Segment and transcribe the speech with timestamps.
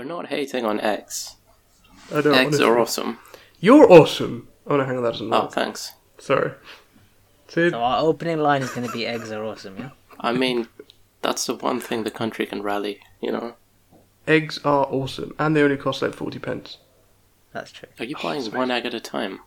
[0.00, 1.36] We're not hating on eggs.
[2.10, 2.64] I don't Eggs honestly.
[2.64, 3.18] are awesome.
[3.60, 4.48] You're awesome.
[4.66, 5.52] Oh no, hang on, that doesn't Oh, work.
[5.52, 5.92] thanks.
[6.16, 6.52] Sorry.
[7.48, 9.90] Sid, So our opening line is going to be eggs are awesome, yeah?
[10.20, 10.68] I mean,
[11.20, 13.56] that's the one thing the country can rally, you know?
[14.26, 16.78] eggs are awesome, and they only cost like forty pence.
[17.52, 17.90] That's true.
[17.98, 19.40] Are you oh, buying one egg at a time?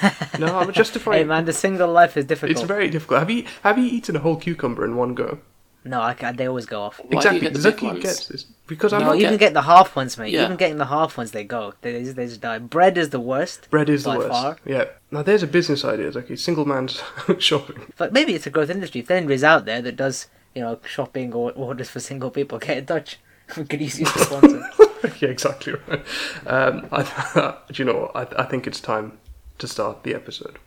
[0.40, 1.18] No, I'm justifying.
[1.22, 2.58] Hey man, the single life is difficult.
[2.58, 3.20] It's very difficult.
[3.20, 5.38] Have you have you eaten a whole cucumber in one go?
[5.84, 7.00] No, I can, they always go off.
[7.08, 7.40] Why exactly.
[7.40, 8.02] get the big Zaki ones?
[8.02, 9.12] gets this because I'm No, not.
[9.18, 10.30] get- even get the half ones, mate.
[10.32, 10.44] Yeah.
[10.44, 11.72] Even getting the half ones, they go.
[11.80, 12.58] They, just- they just die.
[12.58, 13.70] Bread is the worst.
[13.70, 14.28] Bread is the worst.
[14.28, 14.56] far.
[14.66, 14.84] Yeah.
[15.10, 16.36] Now there's a business idea, Zaki.
[16.36, 17.02] Single man's
[17.38, 17.92] shopping.
[17.96, 19.00] But maybe it's a growth industry.
[19.00, 22.58] If there anybody's out there that does, you know, shopping or orders for single people,
[22.58, 23.18] get in touch.
[23.56, 24.62] We could use you as sponsor.
[25.20, 26.04] yeah, exactly right.
[26.46, 28.12] Um, I, do you know?
[28.14, 29.18] I, I think it's time
[29.58, 30.58] to start the episode.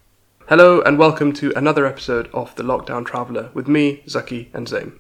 [0.50, 5.00] Hello and welcome to another episode of The Lockdown Traveller with me, Zaki, and Zaeem.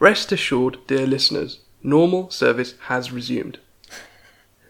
[0.00, 3.58] Rest assured, dear listeners, normal service has resumed.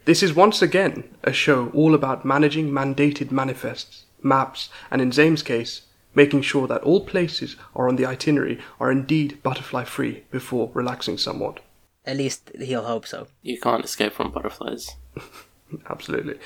[0.03, 5.41] This is once again a show all about managing mandated manifests, maps, and in Zaeem's
[5.41, 10.69] case, making sure that all places are on the itinerary are indeed butterfly free before
[10.73, 11.61] relaxing somewhat.
[12.05, 13.27] At least he'll hope so.
[13.41, 14.97] You can't escape from butterflies.
[15.89, 16.39] Absolutely.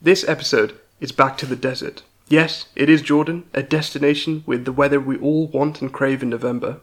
[0.00, 2.04] This episode is back to the desert.
[2.26, 6.30] Yes, it is Jordan, a destination with the weather we all want and crave in
[6.30, 6.80] November.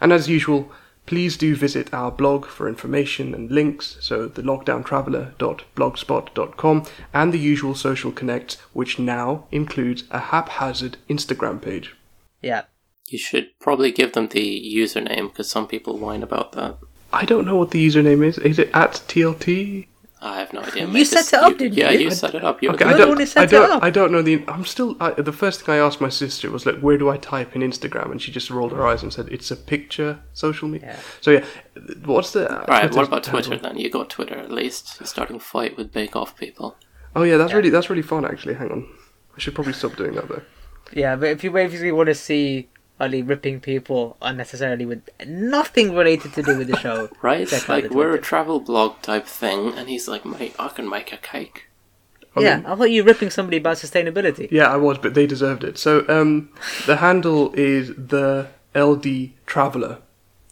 [0.00, 0.70] And as usual,
[1.06, 7.74] please do visit our blog for information and links, so the lockdowntraveller.blogspot.com and the usual
[7.74, 11.94] social connects, which now includes a haphazard Instagram page.
[12.40, 12.62] Yeah.
[13.08, 16.78] You should probably give them the username because some people whine about that.
[17.12, 18.38] I don't know what the username is.
[18.38, 19.88] Is it at TLT?
[20.26, 20.86] I have no idea.
[20.86, 21.98] You set It's- it up, you- didn't Yeah, you?
[22.06, 22.62] you set it up.
[22.62, 23.08] You Okay, You're I don't.
[23.10, 23.70] one who I set it don't.
[23.70, 23.82] up.
[23.82, 24.42] I don't know the.
[24.48, 24.96] I'm still.
[24.98, 27.60] I, the first thing I asked my sister was like, "Where do I type in
[27.62, 31.00] Instagram?" And she just rolled her eyes and said, "It's a picture social media." Yeah.
[31.20, 31.44] So yeah,
[32.06, 32.50] what's the?
[32.50, 33.70] Uh, right, what about Twitter handle?
[33.72, 33.78] then?
[33.78, 34.96] You got Twitter at least.
[34.98, 36.76] You're starting a fight with Bake Off people.
[37.14, 38.54] Oh yeah, that's really that's really fun actually.
[38.54, 38.86] Hang on,
[39.36, 40.42] I should probably stop doing that though.
[40.92, 42.68] Yeah, but if you basically want to see
[43.00, 47.48] Ali ripping people unnecessarily with nothing related to do with the show, Right?
[47.48, 51.12] check like, we're a travel blog type thing, and he's like, mate, I can make
[51.12, 51.68] a cake.
[52.36, 54.48] I yeah, mean- I thought you were ripping somebody about sustainability.
[54.50, 55.78] Yeah, I was, but they deserved it.
[55.78, 56.50] So um,
[56.86, 59.98] the handle is the LD Traveller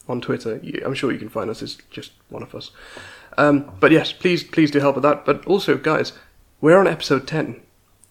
[0.08, 0.58] on Twitter.
[0.62, 1.62] You, I'm sure you can find us.
[1.62, 2.70] It's just one of us.
[3.38, 5.24] Um, but yes, please please do help with that.
[5.24, 6.12] But also, guys,
[6.60, 7.60] we're on episode ten.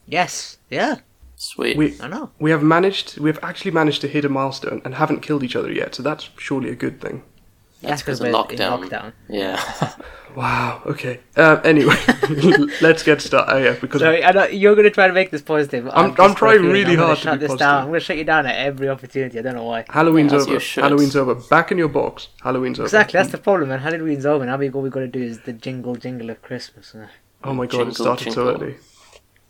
[0.07, 0.97] Yes, yeah,
[1.43, 1.75] Sweet.
[1.75, 2.29] We I know.
[2.39, 5.55] we have managed we have actually managed to hit a milestone and haven't killed each
[5.55, 5.95] other yet.
[5.95, 7.23] So that's surely a good thing.
[7.81, 8.87] That's because we're of in lockdown.
[8.89, 9.13] lockdown.
[9.27, 9.93] Yeah.
[10.33, 10.81] Wow.
[10.85, 11.19] Okay.
[11.35, 11.97] Um, anyway,
[12.81, 13.51] let's get started.
[13.53, 15.89] Oh, yeah, because Sorry, I know you're going to try to make this positive.
[15.89, 17.59] I'm- I'm got a trying feeling really I'm gonna hard to shut be this positive.
[17.59, 17.81] down.
[17.81, 19.39] I'm going to shut you down at every opportunity.
[19.39, 19.83] I don't know why.
[19.89, 20.81] Halloween's As you over.
[20.81, 21.35] Halloween's over.
[21.35, 22.29] Back in your box.
[22.41, 22.85] Halloween's over.
[22.85, 23.79] Exactly, that's the problem, man.
[23.79, 26.95] Halloween's over, now we all we got to do is the jingle jingle of Christmas.
[27.43, 27.71] Oh my god!
[27.71, 28.77] Jingle, it started so early.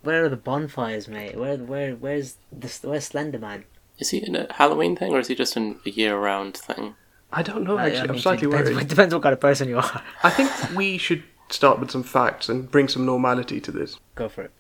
[0.03, 1.35] Where are the bonfires, mate?
[1.37, 2.81] Where, where, where's this?
[2.83, 3.63] Where's Slenderman?
[3.99, 6.95] is he in a Halloween thing, or is he just in a year-round thing?
[7.31, 7.77] I don't know.
[7.77, 8.81] I- I Actually, I'm mean, slightly it depends, worried.
[8.83, 10.03] It depends what kind of person you are.
[10.23, 13.99] I think we should start with some facts and bring some normality to this.
[14.15, 14.51] Go for it.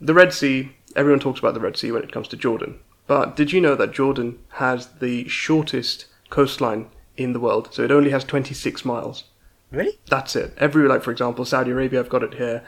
[0.00, 0.72] The Red Sea.
[0.96, 3.76] Everyone talks about the Red Sea when it comes to Jordan, but did you know
[3.76, 7.68] that Jordan has the shortest coastline in the world?
[7.72, 9.24] So it only has 26 miles.
[9.70, 9.98] Really?
[10.10, 10.52] That's it.
[10.58, 12.62] Every like, for example, Saudi Arabia, I've got it here.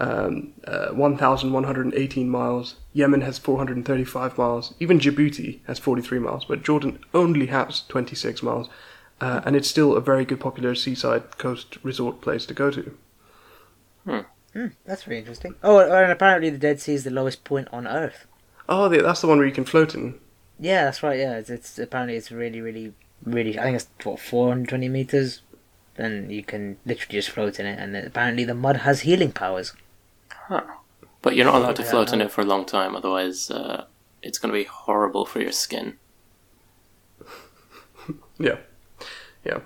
[0.00, 2.76] Um, uh, 1,118 miles.
[2.92, 4.74] Yemen has 435 miles.
[4.78, 8.68] Even Djibouti has 43 miles, but Jordan only has 26 miles,
[9.20, 12.96] uh, and it's still a very good popular seaside coast resort place to go to.
[14.04, 15.54] Hmm, that's very interesting.
[15.62, 18.26] Oh, and apparently the Dead Sea is the lowest point on Earth.
[18.68, 20.18] Oh, the- that's the one where you can float in.
[20.60, 21.18] Yeah, that's right.
[21.18, 22.94] Yeah, it's, it's apparently it's really, really,
[23.24, 23.58] really.
[23.58, 25.42] I think it's what 420 meters.
[25.96, 29.72] Then you can literally just float in it, and apparently the mud has healing powers.
[31.22, 33.84] But you're not allowed to float in it for a long time, otherwise uh,
[34.22, 35.96] it's going to be horrible for your skin.
[38.40, 38.58] Yeah,
[39.44, 39.58] yeah,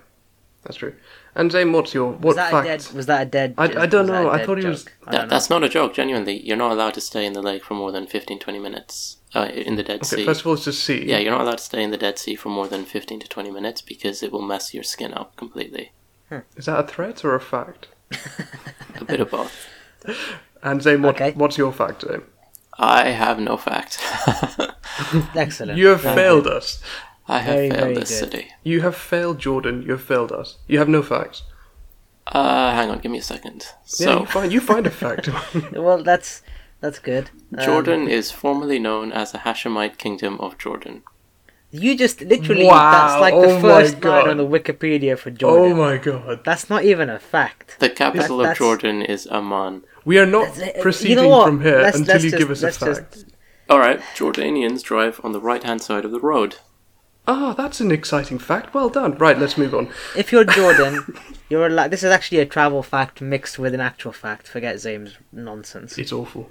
[0.64, 0.94] that's true.
[1.34, 2.66] And Zane, what's your Was what that fact?
[2.66, 2.96] a dead?
[2.96, 3.54] Was that a dead?
[3.58, 4.92] I- was I don't that know, I thought he was- joke?
[5.06, 5.30] I That, don't know.
[5.34, 6.40] that's not a joke, genuinely.
[6.40, 9.48] You're not allowed to stay in the lake for more than 15 20 minutes uh,
[9.52, 10.24] in the Dead Okay, Sea.
[10.24, 11.04] first of all, it's just sea.
[11.06, 13.28] Yeah, you're not allowed to stay in the Dead Sea for more than 15 to
[13.28, 15.92] 20 minutes because it will mess your skin up completely.
[16.56, 17.88] Is that a threat or a fact?
[18.98, 19.54] A bit of both.
[20.62, 21.32] And Zane, what, Okay.
[21.32, 22.22] what's your fact, Zane?
[22.78, 23.98] I have no fact.
[25.34, 25.78] Excellent.
[25.78, 26.82] You have Very failed us.
[27.28, 28.32] I have Very, failed very this good.
[28.32, 28.48] city.
[28.64, 29.82] You have failed Jordan.
[29.82, 30.58] You have failed us.
[30.66, 31.42] You have no facts.
[32.26, 33.64] Uh, hang on, give me a second.
[33.64, 35.28] Yeah, So, you find you find a fact.
[35.72, 36.42] Well, that's
[36.80, 37.30] that's good.
[37.56, 41.02] Um, Jordan is formerly known as the Hashemite Kingdom of Jordan.
[41.70, 45.72] You just literally Wow, that's like oh the first line on the Wikipedia for Jordan.
[45.72, 46.44] Oh my god.
[46.44, 47.76] That's not even a fact.
[47.80, 49.82] The capital That's- of Jordan is Amman.
[50.04, 52.40] We are not That's- uh, proceeding you know from here Let's- until let's you just-
[52.40, 53.24] give us a let's just- fact.
[53.70, 56.56] All right, Jordanians drive on the right-hand side of the road.
[57.28, 58.74] Ah, that's an exciting fact.
[58.74, 59.16] Well done.
[59.16, 59.88] Right, let's move on.
[60.16, 61.16] If you're Jordan,
[61.48, 64.48] you're like This is actually a travel fact mixed with an actual fact.
[64.48, 65.96] Forget Zaeem's nonsense.
[65.98, 66.50] It's awful.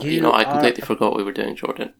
[0.00, 1.92] You, know, I are- completely forgot we were doing Jordan.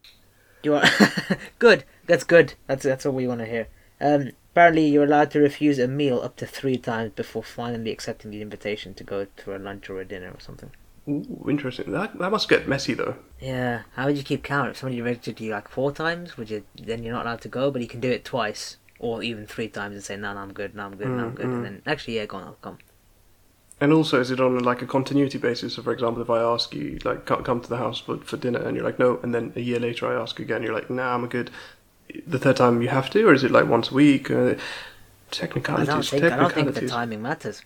[0.64, 0.84] You are
[1.60, 1.84] good.
[2.06, 2.54] That's good.
[2.66, 3.68] That's that's all we want to hear.
[4.00, 8.30] Um, apparently, you're allowed to refuse a meal up to three times before finally accepting
[8.30, 10.70] the invitation to go to a lunch or a dinner or something.
[11.08, 11.92] Ooh, interesting.
[11.92, 13.16] That that must get messy though.
[13.40, 13.82] Yeah.
[13.94, 14.70] How would you keep count?
[14.70, 16.64] If somebody registered you like four times, would you?
[16.76, 19.68] Then you're not allowed to go, but you can do it twice or even three
[19.68, 20.74] times and say, "No, no, I'm good.
[20.74, 21.08] No, I'm good.
[21.08, 21.56] No, I'm good." Mm, mm.
[21.56, 22.78] And then actually, yeah, go on, I'll come.
[23.80, 25.74] And also, is it on like a continuity basis?
[25.74, 28.36] So, for example, if I ask you like come come to the house for, for
[28.36, 30.90] dinner, and you're like no, and then a year later I ask again, you're like
[30.90, 31.50] nah, I'm good.
[32.26, 34.30] The third time you have to, or is it like once a week?
[34.30, 34.56] Uh, I
[35.30, 35.88] technicalities.
[35.88, 36.24] don't think.
[36.32, 37.62] I don't think the timing matters.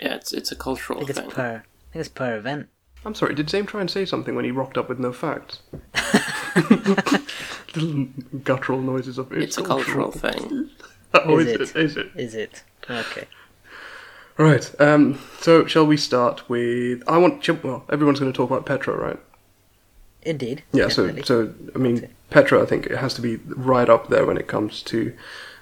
[0.00, 1.30] Yeah, it's it's a I cultural think it's thing.
[1.30, 1.56] per.
[1.56, 2.68] I think it's per event.
[3.04, 3.34] I'm sorry.
[3.34, 5.60] Did Zaeem try and say something when he rocked up with no facts?
[7.74, 8.06] Little
[8.44, 9.42] guttural noises of it.
[9.42, 10.70] It's a cultural thing.
[11.14, 11.60] Oh, Is is, it?
[11.60, 11.76] it?
[11.84, 12.06] Is it?
[12.16, 12.62] Is it?
[12.88, 13.26] Okay.
[14.38, 14.74] Right.
[14.80, 15.18] Um.
[15.40, 17.02] So, shall we start with?
[17.06, 17.44] I want.
[17.44, 19.20] shall- Well, everyone's going to talk about Petra, right?
[20.22, 20.62] Indeed.
[20.72, 20.88] Yeah.
[20.88, 21.22] definitely.
[21.22, 24.36] So, so I mean, Petra, I think it has to be right up there when
[24.36, 25.12] it comes to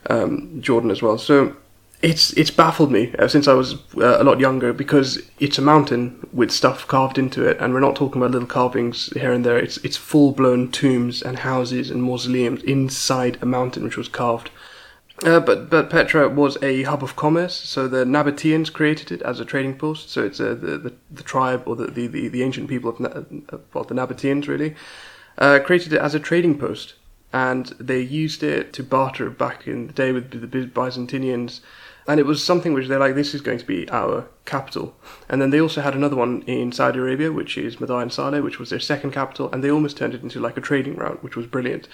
[0.08, 1.18] um, Jordan as well.
[1.18, 1.56] So,
[2.02, 5.62] it's it's baffled me ever since I was uh, a lot younger because it's a
[5.62, 9.44] mountain with stuff carved into it, and we're not talking about little carvings here and
[9.44, 9.58] there.
[9.58, 14.50] It's it's full blown tombs and houses and mausoleums inside a mountain which was carved.
[15.24, 19.38] Uh, but but Petra was a hub of commerce, so the Nabateans created it as
[19.38, 20.08] a trading post.
[20.08, 23.08] So it's uh, the, the the tribe or the, the, the, ancient people of Na-
[23.52, 24.74] uh, well the Nabateans really
[25.36, 26.94] uh, created it as a trading post,
[27.34, 31.60] and they used it to barter back in the day with the By- Byzantinians.
[32.08, 34.96] And it was something which they're like, this is going to be our capital.
[35.28, 38.58] And then they also had another one in Saudi Arabia, which is Madain Saleh, which
[38.58, 41.36] was their second capital, and they almost turned it into like a trading route, which
[41.36, 41.86] was brilliant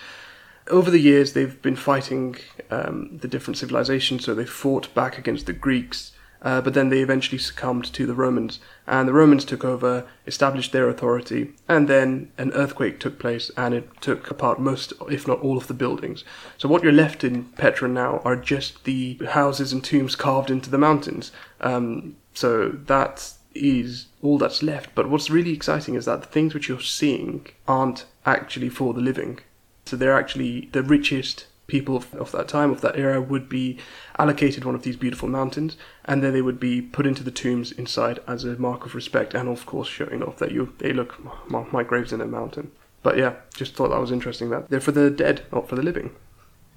[0.69, 2.37] over the years they've been fighting
[2.71, 4.25] um, the different civilizations.
[4.25, 8.15] So they fought back against the greeks uh, but then they eventually succumbed to the
[8.15, 8.61] romans.
[8.87, 13.75] And the romans took over established their authority and then an earthquake took place and
[13.75, 16.25] it took apart most if not all of the buildings.
[16.57, 20.71] So what you're left in petra now are just the houses and tombs carved into
[20.71, 21.33] the mountains.
[21.61, 24.95] Um, so that is all that's left.
[24.95, 29.01] But what's really exciting is that the things which you're seeing aren't actually for the
[29.01, 29.41] living
[29.87, 33.79] so they're actually the richest people of, of that time, of that era, would be
[34.19, 37.73] allocated one of these beautiful mountains, and then they would be put into the tombs
[37.73, 41.19] inside as a mark of respect, and of course showing off that you, hey, look,
[41.51, 42.71] my, my grave's in a mountain.
[43.03, 45.83] But yeah, just thought that was interesting that they're for the dead, not for the
[45.83, 46.15] living.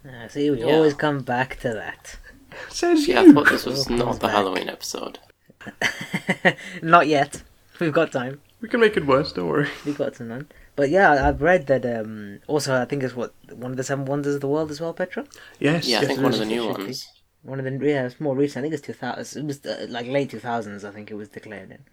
[0.08, 0.76] Ah, see, we Yeah.
[0.76, 2.18] always come back to that.
[2.70, 4.32] Says See, I thought this was not the back.
[4.32, 5.20] Halloween episode.
[6.82, 7.44] Not yet.
[7.80, 8.42] We've got time.
[8.62, 9.32] We can make it worse.
[9.34, 9.70] Don't worry.
[9.86, 10.48] We've got some time.
[10.80, 11.86] But yeah, I've read that.
[11.86, 14.80] Um, also, I think it's what one of the seven wonders of the world as
[14.80, 15.26] well, Petra.
[15.60, 15.86] Yes.
[15.86, 16.84] Yeah, I think one of the new should be.
[16.84, 17.08] ones.
[17.44, 18.60] One of the yeah, it's more recent.
[18.60, 19.42] I think it's two thousand.
[19.44, 20.86] It was uh, like late two thousands.
[20.86, 21.84] I think it was declared in.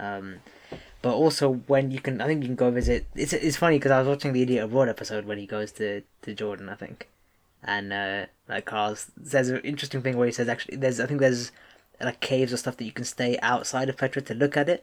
[0.00, 0.40] Um,
[1.02, 3.06] but also when you can, I think you can go visit.
[3.14, 6.02] It's it's funny because I was watching the Idiot Abroad episode when he goes to
[6.22, 7.08] to Jordan, I think,
[7.62, 11.20] and uh, like Carl says an interesting thing where he says actually there's I think
[11.20, 11.52] there's
[12.00, 14.82] like caves or stuff that you can stay outside of Petra to look at it,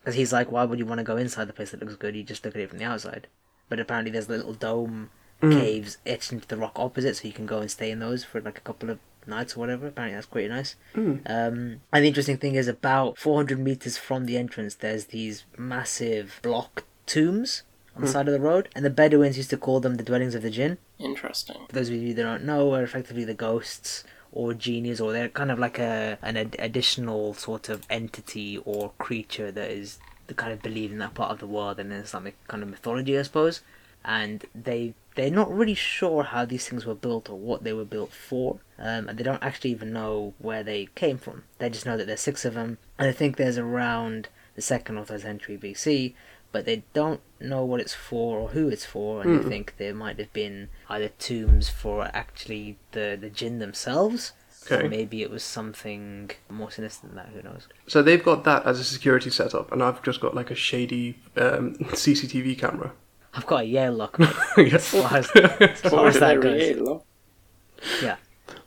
[0.00, 2.16] because he's like, why would you want to go inside the place that looks good?
[2.16, 3.26] You just look at it from the outside.
[3.68, 5.10] But apparently there's little dome
[5.42, 5.52] mm.
[5.52, 8.40] caves etched into the rock opposite, so you can go and stay in those for
[8.40, 9.86] like a couple of nights or whatever.
[9.86, 10.76] Apparently that's pretty nice.
[10.94, 11.20] Mm.
[11.26, 16.40] Um, and the interesting thing is, about 400 meters from the entrance, there's these massive
[16.42, 17.62] block tombs
[17.94, 18.12] on the mm.
[18.12, 20.50] side of the road, and the Bedouins used to call them the dwellings of the
[20.50, 20.78] jinn.
[20.98, 21.66] Interesting.
[21.68, 25.28] For those of you that don't know, are effectively the ghosts or genies, or they're
[25.28, 30.34] kind of like a an ad- additional sort of entity or creature that is the
[30.34, 33.18] kind of believed in that part of the world and in Islamic kind of mythology,
[33.18, 33.60] I suppose.
[34.04, 37.84] And they they're not really sure how these things were built or what they were
[37.84, 41.42] built for, um, and they don't actually even know where they came from.
[41.58, 44.98] They just know that there's six of them, and I think there's around the second
[44.98, 46.14] or third century BC.
[46.52, 49.94] But they don't know what it's for or who it's for, and they think there
[49.94, 54.32] might have been either tombs for actually the the jinn themselves,
[54.66, 54.84] Okay.
[54.84, 57.28] or maybe it was something more sinister than that.
[57.28, 57.68] Who knows?
[57.86, 61.18] So they've got that as a security setup, and I've just got like a shady
[61.36, 62.92] um, CCTV camera.
[63.32, 64.16] I've got a Yale lock.
[64.56, 64.92] yes.
[64.92, 65.30] as far as,
[65.60, 67.00] as far as that goes.
[68.02, 68.16] Yeah.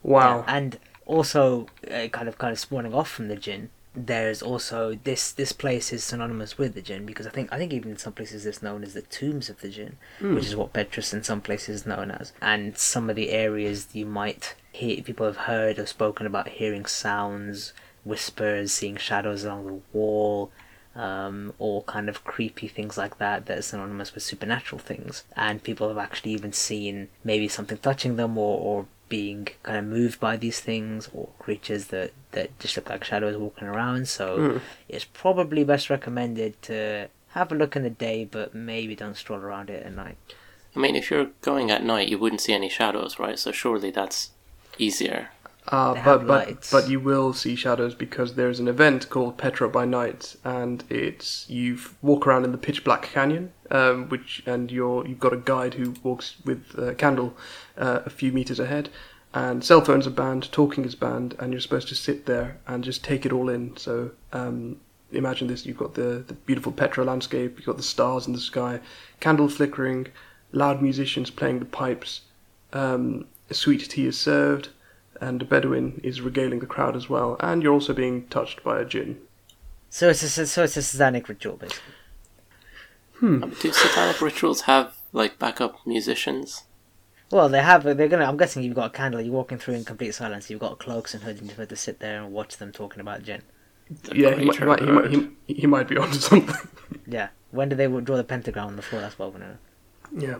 [0.03, 0.45] Wow.
[0.47, 5.31] And also, uh, kind of kind of spawning off from the jinn, there's also this
[5.31, 8.13] this place is synonymous with the jinn because I think I think even in some
[8.13, 11.41] places it's known as the tombs of the jinn, which is what Petra's in some
[11.41, 12.33] places is known as.
[12.41, 16.85] And some of the areas you might hear people have heard or spoken about hearing
[16.85, 17.73] sounds,
[18.03, 20.51] whispers, seeing shadows along the wall,
[20.95, 25.23] um, or kind of creepy things like that that are synonymous with supernatural things.
[25.35, 29.85] And people have actually even seen maybe something touching them or, or being kind of
[29.85, 34.07] moved by these things or creatures that, that just look like shadows walking around.
[34.07, 34.57] So hmm.
[34.89, 39.39] it's probably best recommended to have a look in the day, but maybe don't stroll
[39.39, 40.17] around it at night.
[40.75, 43.37] I mean, if you're going at night, you wouldn't see any shadows, right?
[43.37, 44.31] So surely that's
[44.79, 45.29] easier.
[45.69, 46.71] Uh, but but lights.
[46.71, 51.49] but you will see shadows because there's an event called Petra by Night, and it's
[51.49, 55.37] you walk around in the pitch black canyon, um, which and you're you've got a
[55.37, 57.35] guide who walks with a candle
[57.77, 58.89] uh, a few meters ahead,
[59.33, 62.83] and cell phones are banned, talking is banned, and you're supposed to sit there and
[62.83, 63.77] just take it all in.
[63.77, 64.81] So um,
[65.13, 68.39] imagine this: you've got the the beautiful Petra landscape, you've got the stars in the
[68.39, 68.81] sky,
[69.21, 70.07] candle flickering,
[70.51, 72.21] loud musicians playing the pipes,
[72.73, 74.67] um, sweet tea is served
[75.23, 78.79] and a Bedouin is regaling the crowd as well, and you're also being touched by
[78.79, 79.19] a jinn.
[79.89, 81.93] So it's a, so it's a satanic ritual, basically.
[83.21, 86.63] Um, do satanic rituals have like backup musicians?
[87.31, 87.83] Well, they have.
[87.83, 88.25] They're gonna.
[88.25, 89.21] I'm guessing you've got a candle.
[89.21, 90.49] You're walking through in complete silence.
[90.49, 92.99] You've got cloaks and hoods, and you've got to sit there and watch them talking
[92.99, 93.43] about jinn.
[94.03, 96.69] The yeah, he might, he, creature might, he, might, he, he might be onto something.
[97.07, 97.29] Yeah.
[97.51, 99.01] When do they draw the pentagram on the floor?
[99.01, 99.57] That's what I want to know.
[100.15, 100.37] Yeah,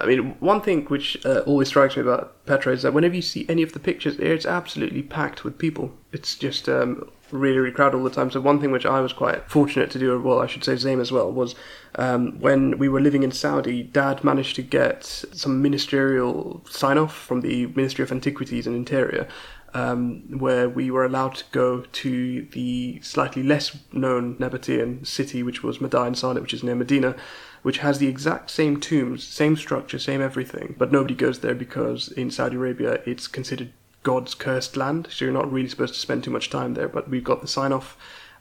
[0.00, 3.22] I mean, one thing which uh, always strikes me about Petra is that whenever you
[3.22, 5.92] see any of the pictures, it's absolutely packed with people.
[6.10, 8.30] It's just um, really, really crowded all the time.
[8.30, 11.00] So one thing which I was quite fortunate to do, well, I should say Zaeem
[11.00, 11.54] as well, was
[11.94, 17.16] um, when we were living in Saudi, Dad managed to get some ministerial sign off
[17.16, 19.28] from the Ministry of Antiquities and Interior.
[19.74, 25.62] Um, where we were allowed to go to the slightly less known Nabatean city, which
[25.62, 27.16] was Madain Saleh, which is near Medina,
[27.62, 32.08] which has the exact same tombs, same structure, same everything, but nobody goes there because
[32.12, 36.24] in Saudi Arabia it's considered God's cursed land, so you're not really supposed to spend
[36.24, 36.88] too much time there.
[36.88, 37.96] But we've got the sign off,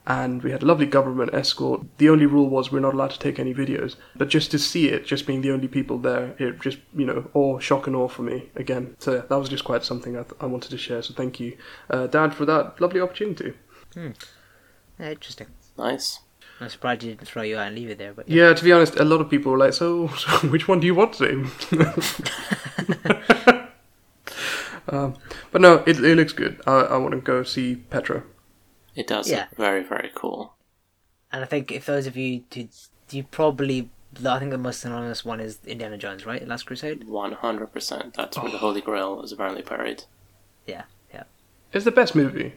[0.08, 1.82] and we had a lovely government escort.
[2.00, 4.90] The only rule was we're not allowed to take any videos, but just to see
[4.90, 8.08] it, just being the only people there, it just you know, awe, shock and awe
[8.08, 8.96] for me again.
[9.00, 11.04] So that was just quite something I, th- I wanted to share.
[11.04, 11.56] So thank you,
[11.92, 13.54] uh, Dad, for that lovely opportunity.
[15.00, 15.48] Yeah, interesting.
[15.78, 16.22] Nice.
[16.62, 18.72] I'm surprised you didn't throw you out and leave it there, but Yeah, to be
[18.72, 21.50] honest, a lot of people were like, "So, so which one do you want, Zaeem?"
[24.90, 25.16] um,
[25.52, 26.60] but no, it, it looks good.
[26.68, 28.24] I, I want to go see Petra.
[28.96, 29.42] It does Yeah.
[29.50, 30.54] look very, very cool.
[31.32, 32.68] And I think if those of you who
[33.10, 33.90] you probably,
[34.26, 36.46] I think the most synonymous one is Indiana Jones, right?
[36.48, 37.08] Last Crusade.
[37.08, 38.14] 100%.
[38.14, 38.60] That's where the Oh.
[38.60, 40.04] Holy Grail is apparently buried.
[40.68, 41.24] Yeah, yeah.
[41.74, 42.54] It's the best movie.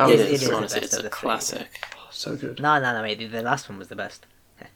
[0.00, 1.10] out It of is- it is the Honestly, best it's a the three.
[1.10, 1.68] classic.
[2.16, 2.60] So good.
[2.60, 3.30] No, no, no, mate.
[3.30, 4.26] The last one was the best.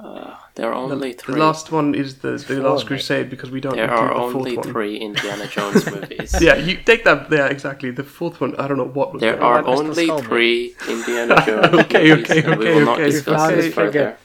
[0.00, 1.40] Uh, there are The, only the three.
[1.40, 2.88] last one is the, the four, Last mate.
[2.88, 4.68] Crusade because we don't there include are the fourth only one.
[4.72, 6.34] three Indiana Jones movies.
[6.42, 7.30] Yeah, you take that.
[7.30, 7.92] Yeah, exactly.
[7.92, 9.20] The fourth one, I don't know what was.
[9.20, 9.66] There going are on.
[9.66, 13.10] Only Skull, three Indiana Jones Okay, movies, okay, and we okay, will not okay.
[13.12, 14.16] discuss Found this his figure.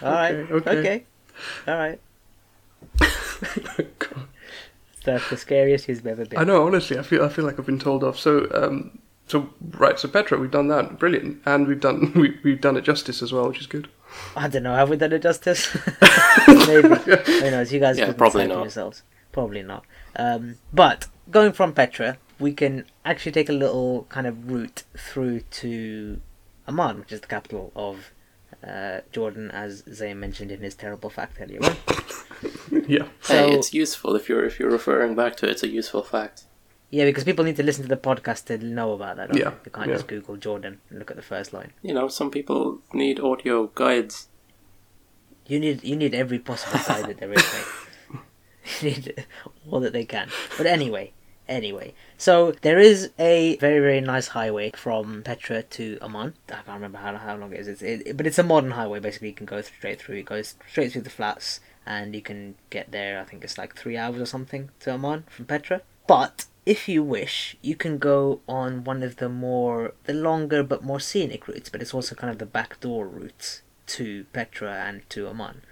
[0.00, 0.06] further.
[0.06, 0.34] All right.
[0.34, 0.78] Okay, Okay.
[0.80, 1.04] okay.
[1.68, 2.00] All right.
[5.04, 6.38] That's the scariest he's ever been.
[6.38, 6.66] I know.
[6.66, 8.18] Honestly, I feel I feel like I've been told off.
[8.18, 8.98] So, um,
[9.30, 9.98] so right.
[9.98, 10.98] So Petra, we've done that.
[10.98, 13.88] Brilliant, and we've done we, we've done it justice as well, which is good.
[14.34, 14.74] I don't know.
[14.74, 15.68] Have we done it justice?
[16.48, 16.88] Maybe.
[16.88, 17.72] Who knows?
[17.72, 18.58] You guys Yeah, can probably not.
[18.62, 19.02] yourselves.
[19.32, 19.84] Probably not.
[20.16, 25.40] Um, but going from Petra, we can actually take a little kind of route through
[25.62, 26.20] to
[26.66, 28.10] Amman, which is the capital of
[28.66, 31.60] uh, Jordan, as Zay mentioned in his terrible fact earlier.
[32.88, 33.06] Yeah.
[33.20, 35.50] So- hey, it's useful if you're if you're referring back to it.
[35.52, 36.44] It's a useful fact.
[36.90, 39.28] Yeah, because people need to listen to the podcast to know about that.
[39.28, 39.56] don't Yeah, they?
[39.64, 39.94] They can't yeah.
[39.94, 41.72] just Google Jordan and look at the first line.
[41.82, 44.28] You know, some people need audio guides.
[45.46, 48.20] You need you need every possible side that there is, mate.
[48.80, 49.26] you need
[49.70, 50.30] all that they can.
[50.56, 51.12] But anyway,
[51.48, 51.94] anyway.
[52.18, 56.34] So there is a very very nice highway from Petra to Amman.
[56.48, 57.68] I can't remember how how long it is.
[57.68, 58.98] It's, it, but it's a modern highway.
[58.98, 60.16] Basically, you can go straight through.
[60.16, 63.20] It goes straight through the flats, and you can get there.
[63.20, 65.82] I think it's like three hours or something to Amman from Petra.
[66.10, 70.82] But if you wish, you can go on one of the more the longer but
[70.82, 71.70] more scenic routes.
[71.70, 75.62] But it's also kind of the backdoor route to Petra and to Amman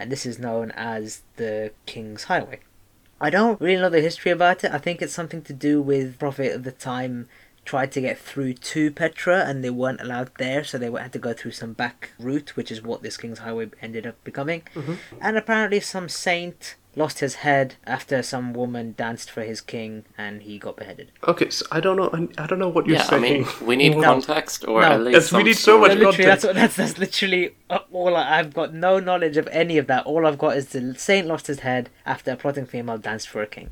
[0.00, 2.60] and this is known as the King's Highway.
[3.20, 4.72] I don't really know the history about it.
[4.72, 7.28] I think it's something to do with Prophet of the time
[7.66, 11.18] tried to get through to Petra and they weren't allowed there, so they had to
[11.18, 14.62] go through some back route, which is what this King's Highway ended up becoming.
[14.74, 14.94] Mm-hmm.
[15.20, 20.42] And apparently, some saint lost his head after some woman danced for his king and
[20.42, 21.12] he got beheaded.
[21.28, 22.28] Okay, so I don't know.
[22.36, 24.02] I don't know what you're Yeah, I mean, we need No.
[24.02, 24.88] context, or No.
[24.88, 26.04] at least Yes, we need so much story.
[26.04, 26.46] literally, that's, context.
[26.46, 28.16] what, that's that's literally uh, all.
[28.16, 30.04] I, I've got no knowledge of any of that.
[30.04, 33.40] All I've got is the saint lost his head after a plotting female danced for
[33.40, 33.70] a king.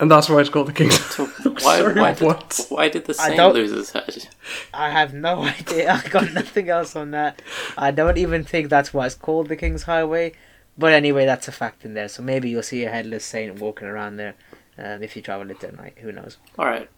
[0.00, 0.98] and that's why it's called the King's.
[1.14, 1.26] So
[1.60, 2.32] why, Sorry, why, did,
[2.70, 4.26] why did the saint lose his head?
[4.74, 5.92] I have no idea.
[5.92, 7.40] I got nothing else on that.
[7.78, 10.32] I don't even think that's why it's called the King's Highway.
[10.80, 12.08] But anyway, that's a fact in there.
[12.08, 14.34] So maybe you'll see a headless saint walking around there
[14.78, 15.98] um, if you travel it at night.
[16.02, 16.38] Who knows?
[16.58, 16.88] All right.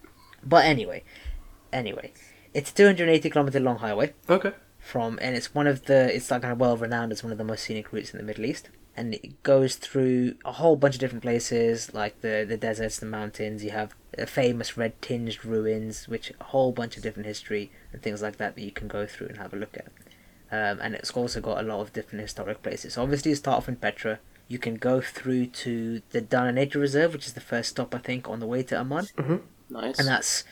[0.43, 1.03] But anyway,
[1.71, 2.11] anyway,
[2.53, 4.53] it's a 280 kilometer long highway Okay.
[4.79, 6.13] from, and it's one of the.
[6.15, 8.23] It's like kind of well renowned as one of the most scenic routes in the
[8.25, 8.69] Middle East.
[8.95, 13.05] And it goes through a whole bunch of different places, like the the deserts, the
[13.07, 13.63] mountains.
[13.63, 18.01] You have uh, famous red tinged ruins, which a whole bunch of different history and
[18.03, 19.87] things like that that you can go through and have a look at.
[20.53, 22.93] Um, and it's also got a lot of different historic places.
[22.93, 24.19] So obviously, you start off in Petra.
[24.47, 27.97] You can go through to the Dana Nature Reserve, which is the first stop I
[28.09, 29.07] think on the way to Amman
[29.69, 29.97] Nice.
[29.99, 30.43] and that's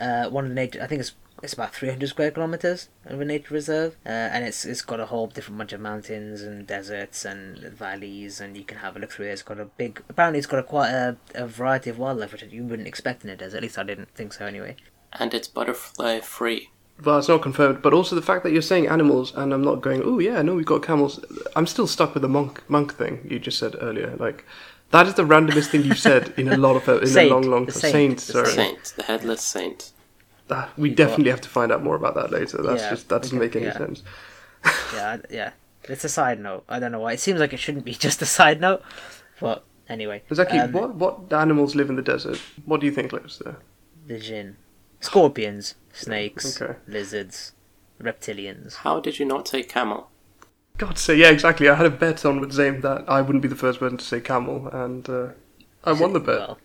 [0.00, 0.80] uh, one of the nature.
[0.82, 4.44] I think it's it's about three hundred square kilometers of a nature reserve, uh, and
[4.46, 8.64] it's it's got a whole different bunch of mountains and deserts and valleys, and you
[8.64, 9.26] can have a look through.
[9.26, 9.32] it.
[9.32, 10.02] It's got a big.
[10.08, 13.30] Apparently, it's got a quite a, a variety of wildlife, which you wouldn't expect in
[13.30, 13.58] a desert.
[13.58, 14.46] At least I didn't think so.
[14.46, 14.76] Anyway,
[15.12, 16.70] and it's butterfly free.
[17.02, 19.80] Well, it's not confirmed, but also the fact that you're saying animals, and I'm not
[19.80, 20.02] going.
[20.04, 21.18] Oh yeah, no, we've got camels.
[21.56, 24.14] I'm still stuck with the monk monk thing you just said earlier.
[24.16, 24.44] Like,
[24.92, 27.30] that is the randomest thing you've said in a lot of in Saint.
[27.30, 27.80] a long, long The time.
[27.80, 27.92] saint.
[27.92, 28.46] Saint, The sorry.
[28.50, 29.90] Saint, the headless saint.
[30.50, 32.62] Ah, we You got- definitely have to find out more about that later.
[32.62, 33.76] That's Yeah, just that doesn't okay, make any yeah.
[33.78, 34.02] sense.
[34.94, 35.50] yeah, yeah,
[35.88, 36.64] it's a side note.
[36.68, 37.14] I don't know why.
[37.14, 38.82] It seems like it shouldn't be just a side note,
[39.40, 40.22] but anyway.
[40.30, 40.58] Exactly.
[40.60, 42.38] um, what what animals live in the desert?
[42.66, 43.56] What do you think lives there?
[44.06, 44.56] The jinn,
[45.04, 46.78] scorpions, snakes, Okay.
[46.86, 47.52] lizards,
[48.02, 48.76] reptilians.
[48.76, 50.10] How did you not say camel?
[50.78, 51.68] God say yeah, exactly.
[51.68, 54.04] I had a bet on with Zane that I wouldn't be the first person to
[54.04, 55.28] say camel, and uh,
[55.84, 56.38] I won the bet.
[56.40, 56.58] Well,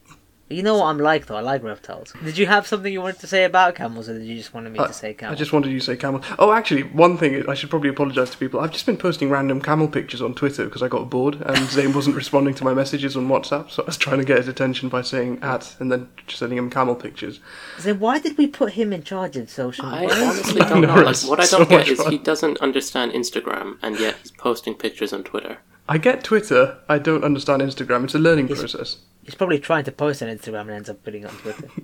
[0.49, 1.35] you know what I'm like though.
[1.35, 2.13] I like reptiles.
[2.23, 4.69] Did you have something you wanted to say about camels, or did you just want
[4.71, 5.33] me to uh, say camel?
[5.33, 6.21] I just wanted you to say camel.
[6.39, 8.59] Oh, actually, one thing is- I should probably apologise to people.
[8.59, 11.93] I've just been posting random camel pictures on Twitter because I got bored and Zane
[11.93, 14.89] wasn't responding to my messages on WhatsApp, so I was trying to get his attention
[14.89, 17.39] by saying at and then just sending him camel pictures.
[17.79, 19.85] Then why did we put him in charge of social?
[19.85, 20.15] I media?
[20.25, 21.01] honestly don't know, know.
[21.03, 22.11] Like, what I don't get is fun.
[22.11, 25.57] he doesn't understand Instagram, and yet he's posting pictures on Twitter.
[25.87, 26.77] I get Twitter.
[26.87, 28.03] I don't understand Instagram.
[28.03, 28.97] It's a learning He's- process.
[29.29, 31.69] He's probably trying to post on Instagram and ends up putting it on Twitter.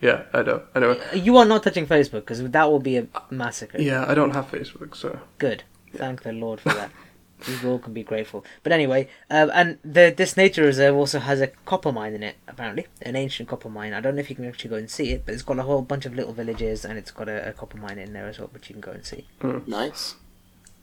[0.00, 0.62] Yeah, I know.
[0.74, 1.00] I know.
[1.12, 3.80] you are not touching Facebook because that will be a massacre.
[3.80, 5.64] Yeah, I don't have Facebook, so Good.
[5.94, 6.90] Thank the Lord for that.
[7.62, 8.44] we all can be grateful.
[8.62, 12.36] But anyway, um, and the this nature reserve also has a copper mine in it.
[12.48, 13.92] Apparently, an ancient copper mine.
[13.92, 15.62] I don't know if you can actually go and see it, but it's got a
[15.64, 18.38] whole bunch of little villages, and it's got a, a copper mine in there as
[18.38, 19.26] well, which you can go and see.
[19.66, 20.14] Nice.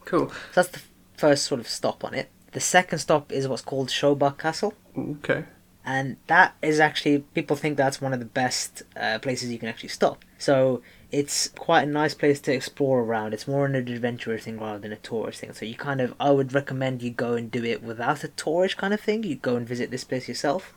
[0.06, 0.30] cool.
[0.30, 0.82] So that's the
[1.18, 2.30] first sort of stop on it.
[2.52, 4.74] The second stop is what's called Shobak Castle.
[4.98, 5.46] Okay.
[5.86, 9.70] And that is actually people think that's one of the best uh, places you can
[9.70, 10.24] actually stop.
[10.38, 13.34] So it's quite a nice place to explore around.
[13.34, 15.54] It's more an adventurous thing rather than a tourist thing.
[15.54, 18.78] So you kind of, I would recommend you go and do it without a tourist
[18.78, 19.24] kind of thing.
[19.24, 20.74] You go and visit this place yourself,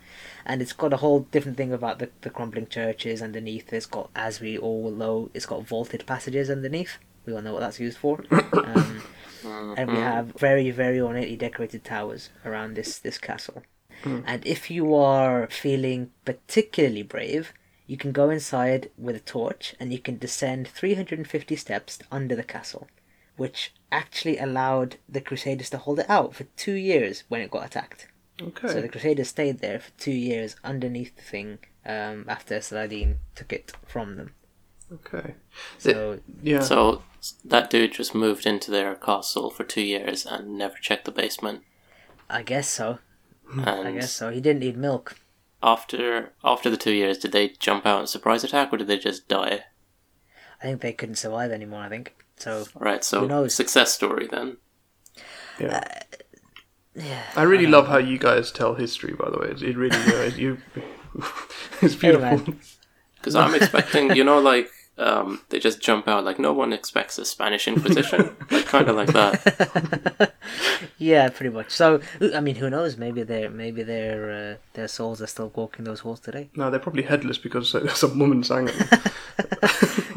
[0.47, 3.73] and it's got a whole different thing about the the crumbling churches underneath.
[3.73, 6.99] It's got, as we all know, it's got vaulted passages underneath.
[7.27, 8.25] We all know what that's used for.
[9.45, 13.65] Um, and we have very very ornately decorated towers around this this castle.
[14.05, 17.53] And if you are feeling particularly brave,
[17.87, 22.43] you can go inside with a torch and you can descend 350 steps under the
[22.43, 22.89] castle,
[23.37, 27.67] which actually allowed the Crusaders to hold it out for two years when it got
[27.67, 28.09] attacked.
[28.41, 28.69] Okay.
[28.69, 33.53] So the Crusaders stayed there for two years underneath the thing um, after Saladin took
[33.53, 34.35] it from them.
[34.93, 35.35] okay.
[35.79, 36.61] So Yeah.
[36.61, 37.03] So
[37.45, 41.63] that dude just moved into their castle for two years and never checked the basement.
[42.31, 42.99] I guess so.
[43.53, 44.31] And I guess so.
[44.31, 45.17] He didn't need milk.
[45.63, 48.99] after after the two years, did they jump out and surprise attack, or did they
[48.99, 49.65] just die?
[50.61, 51.83] I think they couldn't survive anymore.
[51.83, 52.67] I think so.
[52.79, 53.05] Right.
[53.05, 53.55] So Who knows?
[53.55, 54.57] success story then.
[55.61, 56.03] yeah.
[56.95, 57.23] Yeah.
[57.37, 59.15] I really love how you guys tell history.
[59.15, 60.59] By the way, it really uh, you.
[61.83, 62.21] it's beautiful.
[62.53, 62.61] man.
[63.17, 66.25] Because I'm expecting, you know, like um, they just jump out.
[66.25, 68.37] Like no one expects a Spanish Inquisition.
[68.51, 70.33] like kind of like that.
[70.99, 71.71] Yeah, pretty much.
[71.71, 72.01] So,
[72.35, 72.97] I mean, who knows?
[72.97, 76.51] Maybe their maybe their uh, their souls are still walking those halls today.
[76.55, 78.75] no, they're probably headless because uh, some woman sang it.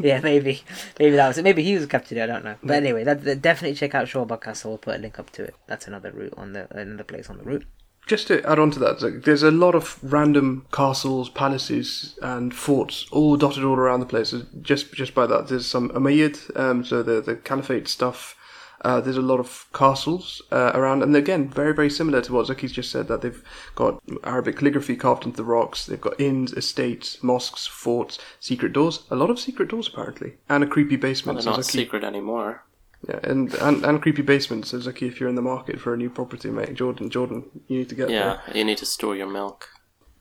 [0.00, 0.62] yeah, maybe
[0.98, 1.44] maybe that was it.
[1.44, 2.18] Maybe he was captured.
[2.18, 2.56] I don't know.
[2.62, 4.72] But anyway, that, that- definitely check out Shobak Castle.
[4.72, 5.54] We'll put a link up to it.
[5.66, 7.64] That's another route on the another place on the route.
[8.06, 12.54] Just to add on to that, like, there's a lot of random castles, palaces, and
[12.54, 14.34] forts all dotted all around the place.
[14.62, 18.36] Just just by that, there's some Umayyad, um, so the the Caliphate stuff.
[18.84, 22.46] Uh, there's a lot of castles uh, around, and again, very very similar to what
[22.46, 23.08] Zaki's just said.
[23.08, 23.42] That they've
[23.74, 25.86] got Arabic calligraphy carved into the rocks.
[25.86, 29.04] They've got inns, estates, mosques, forts, secret doors.
[29.10, 31.38] A lot of secret doors apparently, and a creepy basement.
[31.38, 32.65] They're so not Zaki- secret anymore.
[33.08, 34.70] Yeah, and, and and creepy basements.
[34.70, 37.78] So Zaki, if you're in the market for a new property, mate, Jordan, Jordan, you
[37.78, 38.40] need to get there.
[38.46, 39.68] Yeah, you need to store your milk.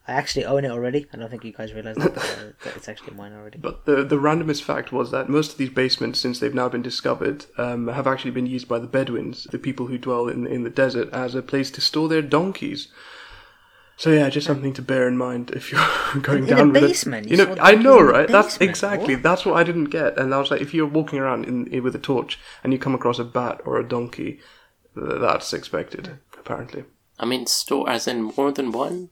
[0.07, 1.07] I actually own it already.
[1.11, 2.21] I don't think you guys realize that, uh,
[2.63, 3.57] that it's actually mine already.
[3.57, 6.83] But the the randomest fact was that most of these basements, since they've now been
[6.83, 10.63] discovered, um, have actually been used by the Bedouins, the people who dwell in in
[10.63, 12.89] the desert, as a place to store their donkeys.
[13.97, 15.87] So yeah, just something to bear in mind if you're
[16.21, 17.27] going In down with the basement?
[17.27, 17.31] it.
[17.31, 18.27] You You know, I know, right?
[18.27, 19.23] That's exactly What?
[19.23, 20.17] that's what I didn't get.
[20.17, 22.79] And I was like, if you're walking around in, in with a torch and you
[22.79, 24.39] come across a bat or a donkey,
[24.95, 26.81] th- that's expected apparently.
[26.81, 26.85] Uh,
[27.19, 29.09] I mean, store as in more than one.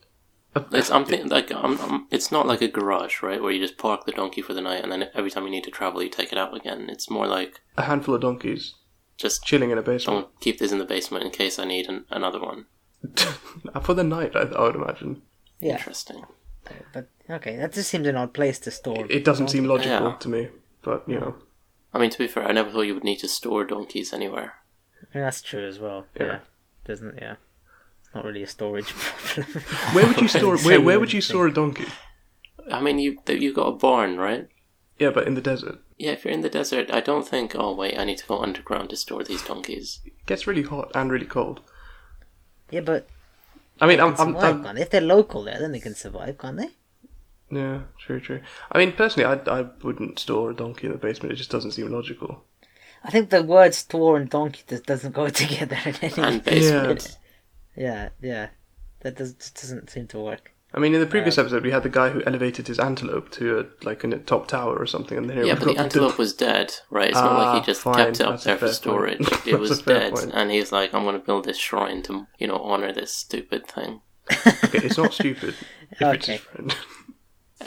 [0.72, 3.78] It's I'm thinking like I'm, I'm, it's not like a garage, right, where you just
[3.78, 6.10] park the donkey for the night and then every time you need to travel, you
[6.10, 6.89] take it out again.
[6.89, 8.76] It's more like A handful of donkeys
[9.17, 11.88] just chilling in a basement don't keep this in the basement in case I need
[11.88, 12.65] an, another one.
[13.82, 14.36] for the night.
[14.36, 15.22] I, I would imagine.
[15.60, 16.24] Yeah, Interesting.
[16.94, 19.06] but okay, that just seems an odd place to store.
[19.10, 20.16] It doesn't seem logical Yeah.
[20.18, 20.50] to me,
[20.82, 21.36] but you know.
[21.94, 24.56] I mean, to be fair, I never thought you would need to store donkeys anywhere.
[25.13, 26.06] Yeah, that's true as well.
[26.20, 26.26] Yeah.
[26.26, 26.39] Yeah,
[26.86, 27.36] doesn't yeah.
[28.04, 29.63] It's not really a storage problem.
[29.94, 30.56] Where would you store?
[30.56, 31.86] A where, where would you store a donkey?
[32.72, 34.48] I mean, you you got a barn, right?
[35.00, 37.56] Yeah, but in the desert, Yeah, if you're in the desert, I don't think.
[37.56, 40.00] Oh wait, I need to go underground to store these donkeys.
[40.06, 41.62] it gets really hot and really cold.
[42.71, 43.08] Yeah, but
[43.80, 44.82] I mean, they I'm, can I'm, survive, I'm can't they?
[44.82, 46.69] If they're local there, then they can survive, can't they?
[47.49, 48.41] yeah, true, true.
[48.71, 51.34] I mean, personally, I, I wouldn't store a donkey in the basement.
[51.34, 52.43] It just doesn't seem logical.
[53.04, 56.13] I think the word store and donkey just doesn't go together in any.
[56.17, 57.17] And basement.
[57.76, 58.49] Yeah, yeah,
[59.02, 60.53] that does, just doesn't seem to work.
[60.76, 63.60] I mean, in the previous episode, we had the guy who elevated his antelope to
[63.60, 66.74] a, like a top tower or something, and then Yeah, but the antelope was dead,
[66.90, 67.10] right?
[67.10, 69.28] It's not Ah, like he just fine, kept it up that's there for storage.
[69.46, 70.32] It was dead, point.
[70.34, 73.68] and he's like, "I'm going to build this shrine to, you know, honor this stupid
[73.68, 75.56] thing." Okay, it's not stupid.
[75.92, 76.32] If it's Okay.
[76.34, 76.76] his friend.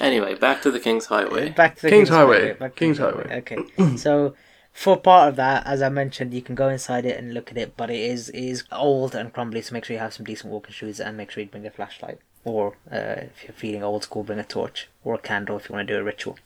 [0.00, 1.50] Anyway, back to the King's Highway.
[1.50, 2.54] Back to the King's Highway.
[2.54, 3.26] Back to King's Highway.
[3.38, 4.34] Okay, so
[4.72, 7.56] for part of that, as I mentioned, you can go inside it and look at
[7.56, 9.62] it, but it is it is old and crumbly.
[9.62, 11.70] So make sure you have some decent walking shoes and make sure you bring a
[11.70, 15.68] flashlight, or uh, if you're feeling old school, bring a torch or a candle if
[15.68, 16.38] you want to do a ritual.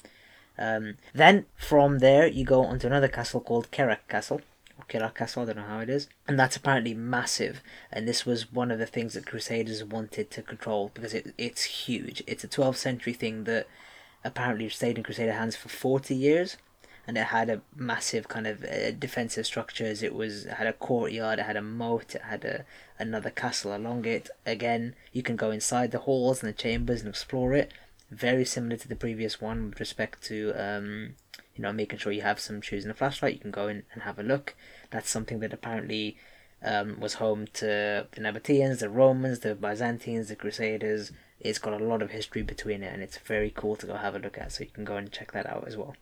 [0.59, 4.41] Um, then from there, you go onto another castle called Kerak Castle.
[4.79, 6.09] Or Kerak Castle, I don't know how it is.
[6.27, 7.61] And that's apparently massive.
[7.93, 11.65] And this was one of the things that Crusaders wanted to control because it, it's
[11.65, 12.23] huge.
[12.27, 13.67] It's a 12th century thing that
[14.25, 16.57] apparently stayed in Crusader hands for 40 years.
[17.11, 20.01] And it had a massive kind of uh, defensive structures.
[20.01, 21.41] It was had a courtyard.
[21.41, 22.15] It had a moat.
[22.15, 22.65] It had a
[23.01, 24.31] another castle along it.
[24.47, 27.73] Again, you can go inside the halls and the chambers and explore it
[28.11, 31.15] very similar to the previous one with respect to um,
[31.55, 33.35] you know making sure you have some shoes and a flashlight.
[33.35, 34.55] You can go in and have a look.
[34.91, 36.17] That's something that apparently
[36.63, 41.13] um, was home to the Nabateans, the Romans, the Byzantines, the Crusaders.
[41.41, 44.15] It's got a lot of history between it, and it's very cool to go have
[44.15, 44.53] a look at.
[44.53, 45.95] So you can go and check that out as well.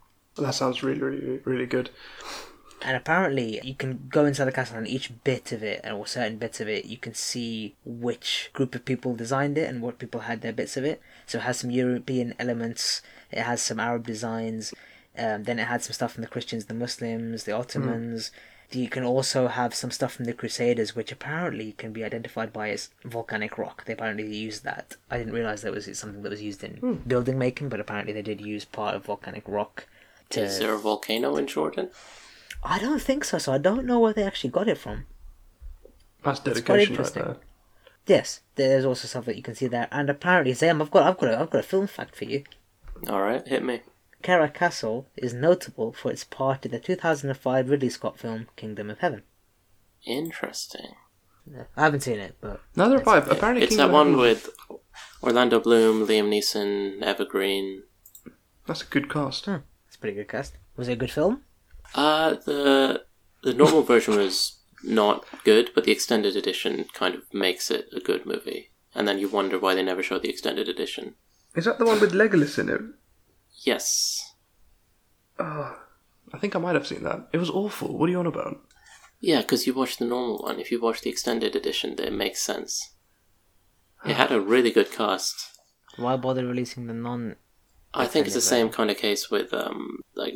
[0.45, 1.91] That sounds really, really, really good.
[2.81, 6.39] And apparently, you can go inside the castle, and each bit of it, or certain
[6.39, 10.23] bits of it, you can see which group of people designed it and what people
[10.23, 11.01] had their bits of it.
[11.27, 14.73] So it has some European elements, it has some Arab designs,
[15.19, 18.31] um, then it had some stuff from the Christians, the Muslims, the Ottomans.
[18.71, 22.71] You can also have some stuff from the Crusaders, which apparently can be identified by
[22.71, 23.87] as volcanic rock.
[23.87, 24.97] They apparently used that.
[25.11, 28.23] I didn't realize that was something that was used in building making, but apparently they
[28.23, 29.87] did use part of volcanic rock.
[30.31, 30.43] To...
[30.43, 31.91] Is there a volcano in Jordan?
[32.63, 33.39] I don't think so.
[33.39, 35.07] So I don't know where they actually got it from.
[36.25, 37.23] That's quite dedication right interesting.
[37.23, 37.37] there.
[38.07, 41.19] Yes, there's also stuff that you can see there, and apparently, Sam, I've got, I've
[41.19, 42.43] got, a, I've got a film fact for you.
[43.07, 43.83] All right, hit me.
[44.23, 48.99] Kerak Castle is notable for its part in the 2005 Ridley Scott film Kingdom of
[48.99, 49.23] Heaven.
[50.07, 50.95] Interesting.
[51.77, 53.19] I haven't seen it, but Neither have I.
[53.19, 54.51] Apparently, It's Kingdom that one with
[55.23, 57.83] Orlando Bloom, Liam Neeson, Eva Green.
[58.67, 59.49] That's a good cast.
[59.49, 59.63] it's
[59.99, 60.57] a pretty good cast.
[60.77, 61.43] Was it a good film?
[61.95, 63.05] Uh, the
[63.43, 68.01] the normal version was not good, but the extended edition kind of makes it a
[68.01, 68.71] good movie.
[68.95, 71.15] And then you wonder why they never showed the extended edition.
[71.55, 72.81] Is that the one with Legolas in it?
[73.65, 74.35] Yes.
[75.39, 75.79] Oh,
[76.33, 77.29] I think I might have seen that.
[77.33, 77.97] It was awful.
[77.97, 78.61] What are you on about?
[79.21, 80.61] Yeah, because you watched the normal one.
[80.61, 82.95] If you watch the extended edition, it makes sense.
[84.05, 85.59] It had a really good cast.
[85.97, 87.37] Why bother releasing the non?
[87.99, 90.35] I think it's the same kind of case with um, like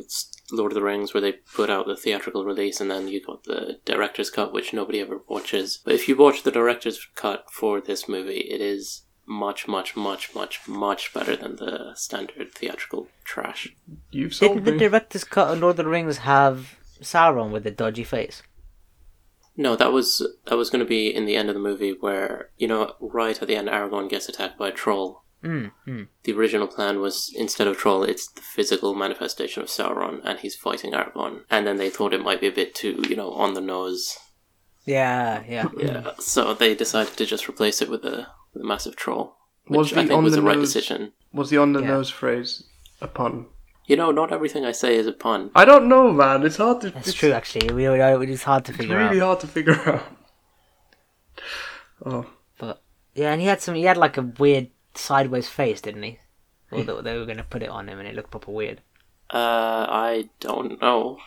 [0.51, 3.43] Lord of the Rings, where they put out the theatrical release and then you got
[3.43, 5.79] the director's cut, which nobody ever watches.
[5.83, 10.35] But if you watch the director's cut for this movie, it is much, much, much,
[10.35, 13.73] much, much better than the standard theatrical trash.
[14.11, 14.77] You've sold Didn't the me.
[14.79, 18.43] director's cut of Lord of the Rings have Sauron with the dodgy face?
[19.55, 22.49] No, that was that was going to be in the end of the movie, where
[22.57, 25.22] you know, right at the end, Aragorn gets attacked by a troll.
[25.43, 26.07] Mm, mm.
[26.23, 30.55] The original plan was instead of troll, it's the physical manifestation of Sauron, and he's
[30.55, 31.41] fighting Aragorn.
[31.51, 34.17] And then they thought it might be a bit too, you know, on the nose.
[34.85, 35.67] Yeah, yeah.
[35.77, 39.35] Yeah, so they decided to just replace it with a, with a massive troll,
[39.67, 41.13] Was which I the think was the right on-the-nose- decision.
[41.33, 41.87] Was the on the Yeah.
[41.87, 42.63] nose phrase
[43.01, 43.47] a pun?
[43.85, 45.51] You know, not everything I say is a pun.
[45.55, 46.43] I don't know, man.
[46.45, 46.89] It's hard to.
[46.91, 47.67] That's it's, true, actually.
[47.73, 47.99] We, we,
[48.31, 49.25] it's hard to It's figure really out.
[49.25, 50.03] hard to figure out.
[52.05, 52.25] Oh,
[52.57, 52.81] But
[53.13, 53.75] yeah, and he had some.
[53.75, 56.19] He had like a weird sideways face, didn't he?
[56.71, 58.81] Or they, they were going to put it on him, and it looked proper weird.
[59.33, 61.17] Uh, I don't know.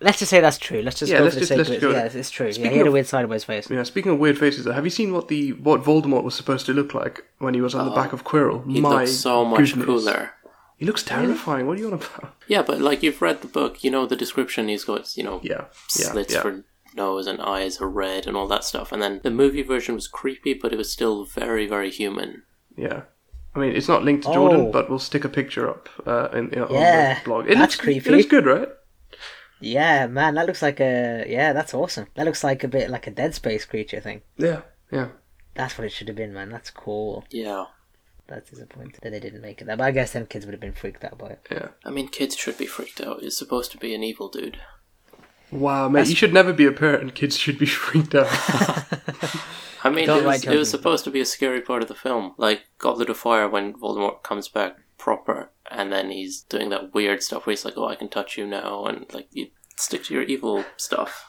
[0.00, 0.82] Let's just say that's true.
[0.82, 1.80] Let's just Yeah, go let's for the just- sake let's of it.
[1.80, 2.46] go- Yeah, it's true.
[2.46, 3.70] Yeah, Speaking he had a of- weird sideways face.
[3.70, 3.82] yeah.
[3.82, 6.74] Speaking of weird faces, though, have you seen what the what Voldemort was supposed to
[6.74, 8.70] look like when he was on the back of Quirrell?
[8.70, 9.86] He My looks so much goodness.
[9.86, 10.32] cooler.
[10.76, 11.66] He looks terrifying.
[11.66, 12.34] What are you on about?
[12.46, 14.68] Yeah, but like you've read the book, you know the description.
[14.68, 15.64] He's got you know Yeah,
[15.98, 16.42] yeah, slits yeah.
[16.42, 16.64] for
[16.94, 18.92] nose and eyes are red and all that stuff.
[18.92, 22.42] And then the movie version was creepy, but it was still very very human.
[22.76, 23.02] Yeah.
[23.54, 24.70] I mean, it's not linked to Jordan, Oh.
[24.70, 27.46] but we'll stick a picture up uh, in, in, on Yeah, the blog.
[27.46, 28.10] It that's looks, creepy.
[28.10, 28.68] It looks good, right?
[29.60, 31.24] Yeah, man, that looks like a.
[31.26, 32.06] Yeah, that's awesome.
[32.16, 34.20] That looks like a bit like a Dead Space creature thing.
[34.36, 34.60] Yeah,
[34.92, 35.08] yeah.
[35.54, 36.50] That's what it should have been, man.
[36.50, 37.24] That's cool.
[37.30, 37.64] Yeah,
[38.26, 39.78] That's disappointing that they didn't make it that.
[39.78, 41.46] But I guess them kids would have been freaked out by it.
[41.50, 41.68] Yeah.
[41.86, 43.22] I mean kids should be freaked out.
[43.22, 44.58] It's supposed to be an evil dude.
[45.50, 47.02] Wow, mate, you should never be a parent.
[47.02, 48.26] and Kids should be freaked out.
[49.86, 51.94] I mean, Don't it was, it was supposed to be a scary part of the
[51.94, 56.94] film, like Goblet of Fire when Voldemort comes back proper, and then he's doing that
[56.94, 60.04] weird stuff where he's like, "Oh, I can touch you now," and like you stick
[60.04, 61.26] to your evil stuff.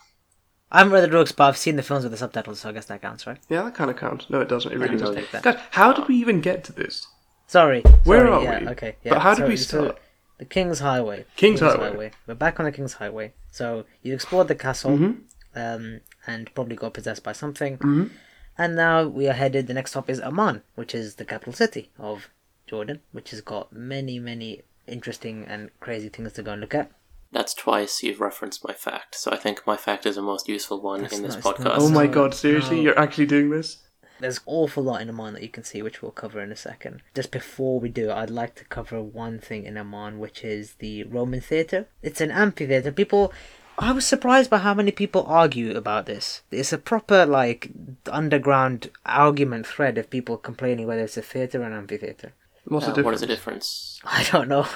[0.72, 2.74] I haven't read the books, but I've seen the films with the subtitles, so I
[2.74, 3.38] guess that counts, right?
[3.50, 4.30] yeah, that kind of counts.
[4.30, 4.72] No, it doesn't.
[4.72, 5.15] It really I'll doesn't.
[5.15, 5.43] take that.
[5.43, 7.08] Guys, how did we even get to this?
[7.48, 7.82] Sorry.
[8.04, 8.67] Where sorry, are yeah, we?
[8.70, 8.96] Okay.
[9.04, 9.20] Yeah, But Yeah.
[9.22, 9.98] how did so- we so start?
[10.39, 11.26] the King's Highway.
[11.38, 12.12] King's Highway.
[12.28, 13.34] We're back on the King's Highway.
[13.52, 15.13] So you explored the castle, Mm-hmm.
[15.60, 18.12] um, and probably got possessed by something.
[18.58, 19.67] And now we are headed.
[19.67, 22.30] The next stop is Amman, which is the capital city of
[22.65, 26.91] Jordan, which has got many, many interesting and crazy things to go and look at.
[27.32, 30.80] That's twice you've referenced my fact, so I think my fact is the most useful
[30.82, 31.82] one That's in this not- it's not- podcast.
[31.82, 32.78] Oh my god, seriously?
[32.78, 32.82] no.
[32.84, 33.80] You're actually doing this?
[34.20, 36.56] There's an awful lot in Amman that you can see, which we'll cover in a
[36.56, 37.02] second.
[37.13, 41.04] Just before we do, I'd like to cover one thing in Amman, which is the
[41.04, 41.88] Roman theatre.
[42.02, 42.91] It's an amphitheatre.
[42.93, 43.32] People,
[43.80, 46.42] I was surprised by how many people argue about this.
[46.52, 47.70] It's a proper like
[48.12, 52.34] underground argument thread of people complaining whether it's a theatre or an amphitheatre.
[52.66, 53.16] What's Uh, the what difference?
[53.16, 54.00] is the difference?
[54.04, 54.68] I don't know,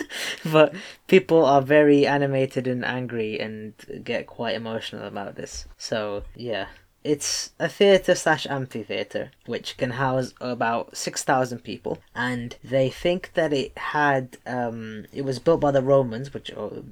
[0.52, 0.74] but
[1.08, 3.72] people are very animated and angry and
[4.04, 5.66] get quite emotional about this.
[5.78, 6.66] So yeah,
[7.02, 13.32] it's a theatre slash amphitheatre which can house about six thousand people, and they think
[13.34, 16.50] that it had um, it was built by the Romans, which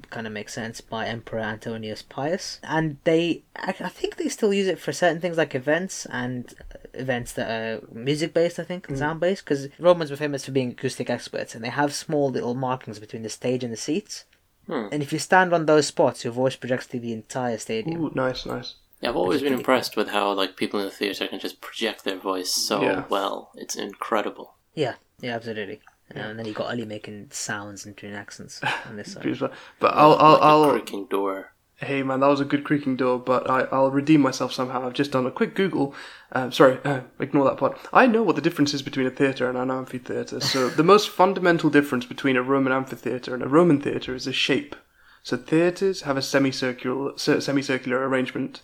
[0.09, 4.53] kind of makes sense by Emperor Antonius Pius, and they I I think they still
[4.53, 6.53] use it for certain things like events and
[6.93, 10.51] events that are music based, I think, and sound based, because Romans were famous for
[10.51, 14.25] being acoustic experts, and they have small little markings between the stage and the seats.
[14.65, 14.87] Hmm.
[14.91, 18.03] And if you stand on those spots, your voice projects to the entire stadium.
[18.03, 18.75] Ooh, nice, nice.
[19.01, 22.03] Yeah, I've always been impressed with how like people in the theater can just project
[22.03, 23.05] their voice so Yeah.
[23.09, 23.51] well.
[23.55, 24.55] It's incredible.
[24.75, 25.81] Yeah, yeah, absolutely.
[26.11, 29.23] And then you got Ali making sounds and doing accents on this side.
[29.23, 29.51] Beautiful.
[29.79, 30.71] But I'll, I'll, like a I'll.
[30.71, 31.53] creaking door.
[31.77, 34.85] Hey man, that was a good creaking door, but I, I'll redeem myself somehow.
[34.85, 35.95] I've just done a quick Google.
[36.33, 37.77] Uh, sorry, uh, ignore that part.
[37.93, 40.41] I know what the difference is between a theatre and an amphitheatre.
[40.41, 44.33] So the most fundamental difference between a Roman amphitheatre and a Roman theatre is the
[44.33, 44.75] shape.
[45.23, 48.61] So theatres have a semicircular cir- semicircular arrangement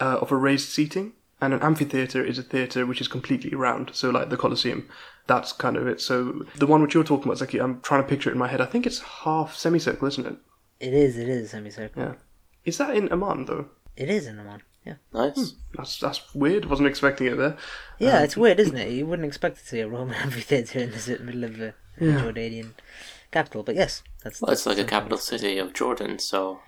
[0.00, 3.90] uh, of a raised seating, and an amphitheatre is a theatre which is completely round.
[3.92, 4.88] So like the Colosseum,
[5.26, 6.00] that's kind of it.
[6.00, 8.48] So the one which you're talking about, Zaki, I'm trying to picture it in my
[8.48, 8.60] head.
[8.60, 10.36] I think it's half semicircle, isn't it?
[10.80, 12.02] It is, it is a semicircle.
[12.02, 12.14] Yeah.
[12.64, 13.66] Is that in Amman though?
[13.96, 14.62] It is in Amman.
[14.84, 14.94] Yeah.
[15.14, 15.54] Nice.
[15.74, 16.66] That's that's weird.
[16.66, 17.56] Wasn't expecting it there.
[17.98, 18.90] Yeah, Um, it's weird, isn't it?
[18.90, 22.20] You wouldn't expect to see a Roman amphitheatre in the middle of the Yeah.
[22.20, 22.72] Jordanian
[23.30, 24.42] capital, but yes, that's.
[24.42, 26.60] Well, it's like a capital city of Jordan, so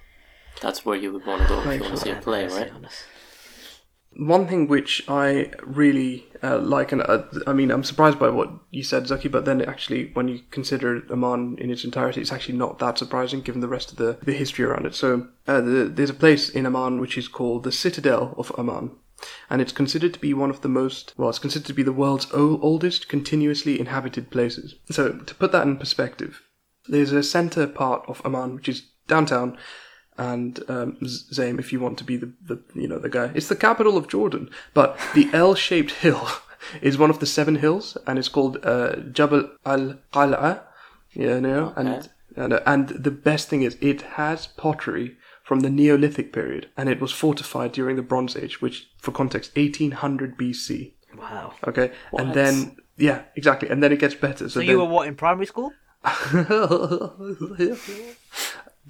[0.60, 2.46] that's where you would want to go if you want to see a Yeah, play,
[2.48, 2.72] right?
[4.18, 8.50] One thing which I really uh, like, and uh, I mean, I'm surprised by what
[8.70, 12.56] you said, Zaki, but then actually, when you consider Amman in its entirety, it's actually
[12.56, 14.94] not that surprising given the rest of the, the history around it.
[14.94, 18.92] So, uh, the, there's a place in Amman which is called the Citadel of Amman.
[19.50, 21.92] And it's considered to be one of the most, well, it's considered to be the
[21.92, 24.76] world's oldest continuously inhabited places.
[24.90, 26.42] So, to put that in perspective,
[26.88, 29.58] There's a center part of Amman, which is downtown,
[30.18, 33.48] and um, Zaeem, if you want to be the, the you know the guy, it's
[33.48, 34.50] the capital of Jordan.
[34.74, 36.28] But the L-shaped hill
[36.82, 40.62] is one of the seven hills, and it's called uh, Jabal al Qal'a.
[41.12, 45.70] Yeah, no, and and uh, and the best thing is it has pottery from the
[45.70, 50.92] Neolithic period, and it was fortified during the Bronze Age, which, for context, 1800 BC.
[51.16, 51.54] Wow.
[51.66, 54.48] Okay, and then yeah, exactly, and then it gets better.
[54.48, 55.72] So, So then, you were what in primary school?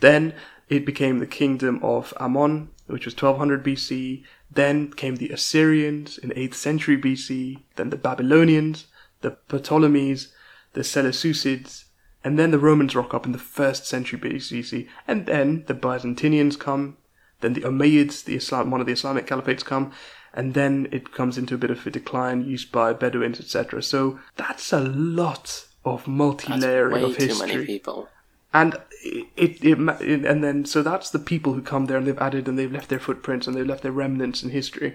[0.01, 0.35] then
[0.69, 4.25] it became the kingdom of Ammon, which was 1200 BC.
[4.51, 7.63] Then came the Assyrians in 8th century BC.
[7.77, 8.87] Then the Babylonians,
[9.21, 10.33] the Ptolemies,
[10.73, 11.85] the Seleucids,
[12.25, 16.59] and then the Romans rock up in the first century BC, And then the Byzantinians
[16.59, 16.97] come.
[17.41, 19.93] Then the Umayyads, the Islam, one of the Islamic caliphates, come.
[20.35, 23.83] And then it comes into a bit of a decline, used by Bedouins, etc.
[23.83, 28.09] So that's a lot of multi-layering way of too history many people.
[28.57, 32.19] And it, it, it and then so that's the people who come there and they've
[32.19, 34.95] added and they've left their footprints and they've left their remnants in history.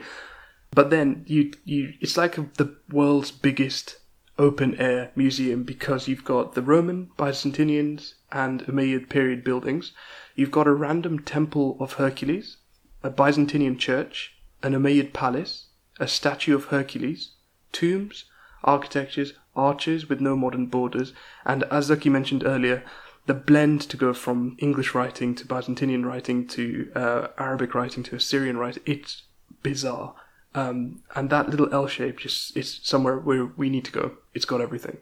[0.72, 3.98] But then you you it's like the world's biggest
[4.40, 9.92] open air museum because you've got the roman byzantinians and umayyad period buildings.
[10.36, 12.58] You've got a random temple of hercules
[13.04, 15.68] a byzantinian church an umayyad palace
[16.00, 17.34] a statue of hercules
[17.72, 18.26] tombs
[18.64, 21.14] architectures arches with no modern borders
[21.46, 22.84] and as zaki mentioned earlier
[23.28, 28.16] the blend to go from English writing to Byzantinian writing to uh, Arabic writing to
[28.16, 29.24] Assyrian writing, it's
[29.62, 30.16] bizarre.
[30.54, 34.18] Um, and that little L shape just is somewhere where we need to go.
[34.34, 34.98] It's got everything.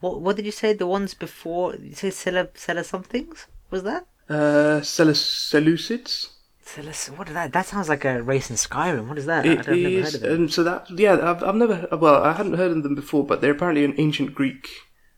[0.00, 0.72] What What did you say?
[0.74, 1.74] The ones before?
[1.76, 3.46] You say Sela Sela somethings?
[3.70, 4.06] Was that?
[4.28, 5.14] Uh, Seleuc-
[5.50, 6.28] Seleucids?
[6.64, 7.52] Sela, what is that?
[7.52, 9.08] That sounds like a race in Skyrim.
[9.08, 9.44] What is that?
[9.44, 10.32] I It don't, I've never heard of it.
[10.32, 13.40] um, so that yeah, I've, I've never well, I hadn't heard of them before, but
[13.40, 14.68] they're apparently an ancient Greek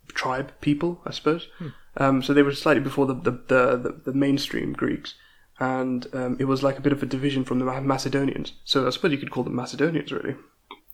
[0.09, 1.49] tribe people, I suppose.
[1.59, 1.69] Hmm.
[1.97, 5.15] Um, so they were slightly before the the, the, the, the mainstream Greeks,
[5.61, 8.53] and um, it was like a bit of a division from the Macedonians.
[8.65, 10.37] So I suppose you could call them Macedonians, really.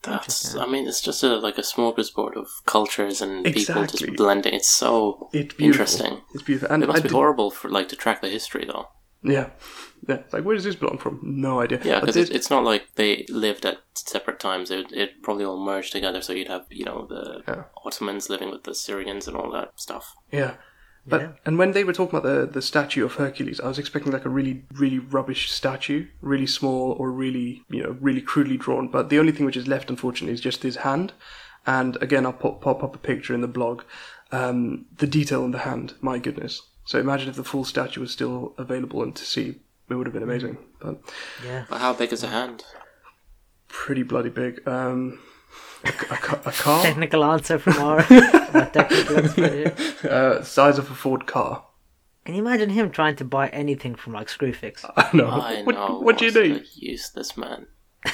[0.02, 4.06] That's, I mean, it's just a like a smorgasbord of cultures and people Exactly.
[4.06, 4.54] just blending.
[4.54, 5.64] It's so It's beautiful.
[5.66, 6.20] interesting.
[6.34, 8.64] It's beautiful, and It must I be did- horrible for like to track the history
[8.64, 8.88] though.
[9.24, 9.50] yeah,
[10.08, 10.16] yeah.
[10.16, 11.18] It's like where does this belong from?
[11.22, 11.80] No idea.
[11.82, 14.70] Yeah, But because this- it's, it's not like they lived at separate times.
[14.70, 16.22] It it probably all merged together.
[16.22, 17.64] So you'd have you know the Yeah.
[17.84, 20.14] Ottomans living with the Syrians and all that stuff.
[20.30, 20.54] Yeah.
[21.08, 21.28] But Yeah.
[21.46, 24.24] and when they were talking about the the statue of Hercules, I was expecting like
[24.26, 28.88] a really really rubbish statue, really small or really you know really crudely drawn.
[28.88, 31.12] But the only thing which is left, unfortunately, is just his hand.
[31.66, 33.82] And again, I'll pop pop up a picture in the blog.
[34.32, 36.62] Um, the detail in the hand, my goodness.
[36.84, 39.56] So imagine if the full statue was still available and to see,
[39.90, 40.56] it would have been amazing.
[40.80, 41.00] But
[41.44, 41.64] Yeah.
[41.70, 42.64] But how big is a hand?
[43.68, 44.66] pretty bloody big.
[44.66, 45.18] Um,
[45.84, 47.98] a, a, a car, Technical answer from our,
[48.54, 51.64] our technical expert uh, size of a Ford car.
[52.24, 54.84] Can you imagine him trying to buy anything from like Screwfix?
[54.96, 55.28] I know.
[55.28, 55.98] I what, know.
[56.00, 56.66] what do you what a need?
[56.76, 57.66] Useless man.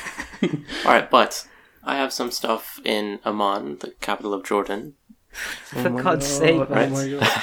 [0.42, 0.48] all
[0.84, 1.46] right, but
[1.82, 4.94] I have some stuff in Amman, the capital of Jordan.
[5.32, 6.90] For God's sake, Oh Right.
[6.90, 7.42] my god.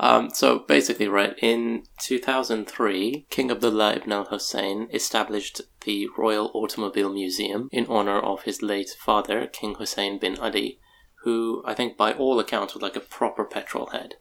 [0.00, 7.12] Um, so basically, right, in 2003, King Abdullah ibn al Hussein established the Royal Automobile
[7.12, 10.78] Museum in honor of his late father, King Hussein bin Ali,
[11.24, 14.14] who I think by all accounts was like a proper petrol head.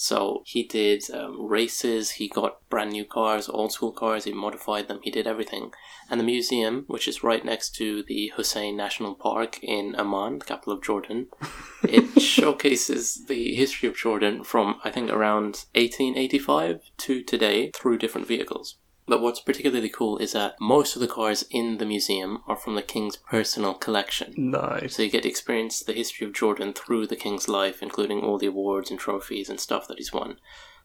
[0.00, 4.86] So he did um, races, he got brand new cars, old school cars, he modified
[4.86, 5.72] them, he did everything.
[6.08, 10.44] And the museum, which is right next to the Hussein National Park in Amman, the
[10.44, 11.26] capital of Jordan,
[11.82, 18.28] it showcases the history of Jordan from, I think, around 1885 to today through different
[18.28, 18.77] vehicles.
[19.08, 22.74] But what's particularly cool is that most of the cars in the museum are from
[22.74, 24.34] the king's personal collection.
[24.36, 24.96] Nice.
[24.96, 28.38] So you get to experience the history of Jordan through the king's life, including all
[28.38, 30.36] the awards and trophies and stuff that he's won.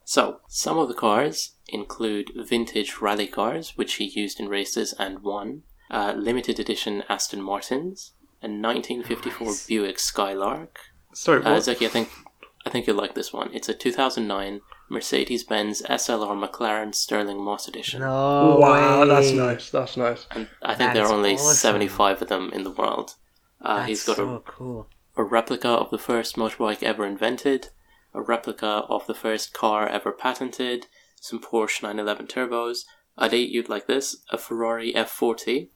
[0.05, 5.19] So, some of the cars include vintage rally cars, which he used in races and
[5.19, 9.65] won, uh, limited edition Aston Martins, a 1954 Nice.
[9.67, 10.77] Buick Skylark.
[11.13, 11.63] Sorry, Uh, what?
[11.63, 12.09] Zaki, I think
[12.65, 13.49] I think you'll like this one.
[13.53, 14.61] It's a 2009
[14.93, 17.99] Mercedes-Benz SLR McLaren Stirling Moss edition.
[18.01, 19.07] No wow, way.
[19.07, 19.69] that's nice.
[19.69, 20.25] That's nice.
[20.31, 21.55] And I think That there is are only awesome.
[21.55, 23.15] 75 of them in the world.
[23.61, 24.87] Uh, That's he's got a so cool.
[25.17, 27.69] a replica of the first motorbike ever invented,
[28.13, 30.87] a replica of the first car ever patented,
[31.19, 32.83] some Porsche 911 turbos,
[33.17, 35.69] a date you'd like this, a Ferrari F40,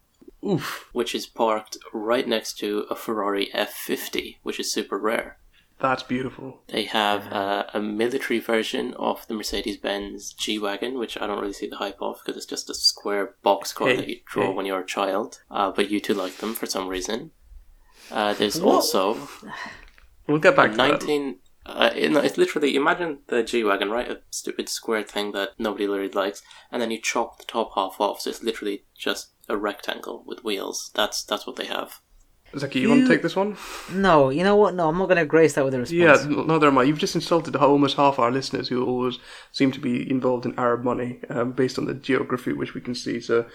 [0.46, 5.38] Oof, which is parked right next to a Ferrari F50, which is super rare.
[5.80, 6.62] That's beautiful.
[6.68, 11.40] They have uh, a military version of the Mercedes Benz G Wagon, which I don't
[11.40, 14.20] really see the hype of because it's just a square box car Hey, that you
[14.26, 14.54] draw hey.
[14.54, 15.42] when you're a child.
[15.52, 17.32] Uh, but you two like them for some reason.
[18.12, 18.76] Uh, there's What?
[18.76, 19.28] also
[20.28, 20.90] We'll get back to that.
[21.02, 24.10] 19, Uh, it, it's literally imagine the G wagon, right?
[24.10, 28.00] A stupid square thing that nobody really likes, and then you chop the top half
[28.00, 30.92] off, so it's literally just a rectangle with wheels.
[30.96, 32.00] That's that's what they have.
[32.56, 33.58] Zaki, you, want to take this one?
[33.92, 34.74] No, you know what?
[34.74, 36.26] No, I'm not going to grace that with a response.
[36.26, 36.84] Yeah, neither am I.
[36.84, 39.20] You've just insulted almost half our listeners who always
[39.52, 42.96] seem to be involved in Arab money um, based on the geography which we can
[42.96, 43.20] see.
[43.20, 43.46] So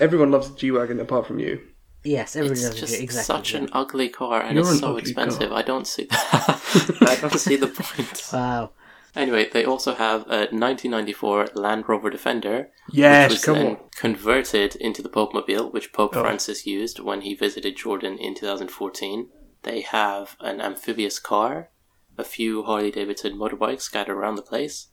[0.00, 1.60] everyone loves the G Wagon apart from you.
[2.04, 3.36] Yes, everybody It's does just it exactly.
[3.36, 5.50] such an ugly car, and You're it's an so expensive.
[5.50, 5.58] car.
[5.58, 6.96] I don't see that.
[7.02, 8.28] I don't see the point.
[8.32, 8.70] Wow.
[9.14, 13.78] Anyway, they also have a 1994 Land Rover Defender, Yes, which was come then on.
[13.94, 16.22] converted into the Pope Mobile, which Pope Oh.
[16.22, 19.28] Francis used when he visited Jordan in 2014.
[19.64, 21.70] They have an amphibious car,
[22.16, 24.88] a few Harley Davidson motorbikes scattered around the place,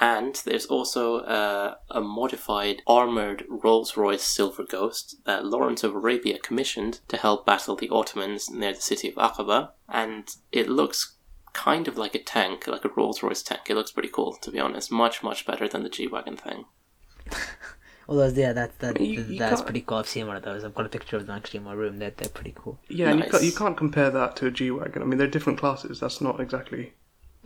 [0.00, 6.38] and there's also uh, a modified armored Rolls Royce Silver Ghost that Lawrence of Arabia
[6.38, 11.16] commissioned to help battle the Ottomans near the city of Aqaba, and it looks
[11.52, 13.62] kind of like a tank, like a Rolls Royce tank.
[13.68, 14.90] It looks pretty cool, to be honest.
[14.90, 16.64] Much, much better than the G Wagon thing.
[18.08, 19.98] Although, yeah, that, that, You- you that's can't- pretty cool.
[19.98, 20.64] I've seen one of those.
[20.64, 21.98] I've got a picture of them actually in my room.
[21.98, 22.80] They're, they're pretty cool.
[22.88, 25.02] Yeah, and you, can't, you can't compare that to a G Wagon.
[25.02, 26.00] I mean, they're different classes.
[26.00, 26.94] That's not exactly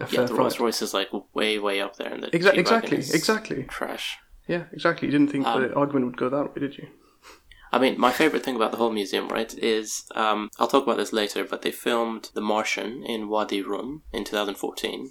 [0.00, 0.62] a Yeah, the Rolls fight.
[0.62, 3.62] Royce is like way, way up there, and the Exa- G-Wagon exactly, is exactly.
[3.64, 4.16] trash.
[4.48, 5.08] Yeah, exactly.
[5.08, 6.88] You didn't think Um, the argument would go that way, did you?
[7.76, 10.96] I mean, my favorite thing about the whole museum, right, is um, I'll talk about
[10.96, 15.10] this later, but they filmed The Martian in Wadi Rum in 2014.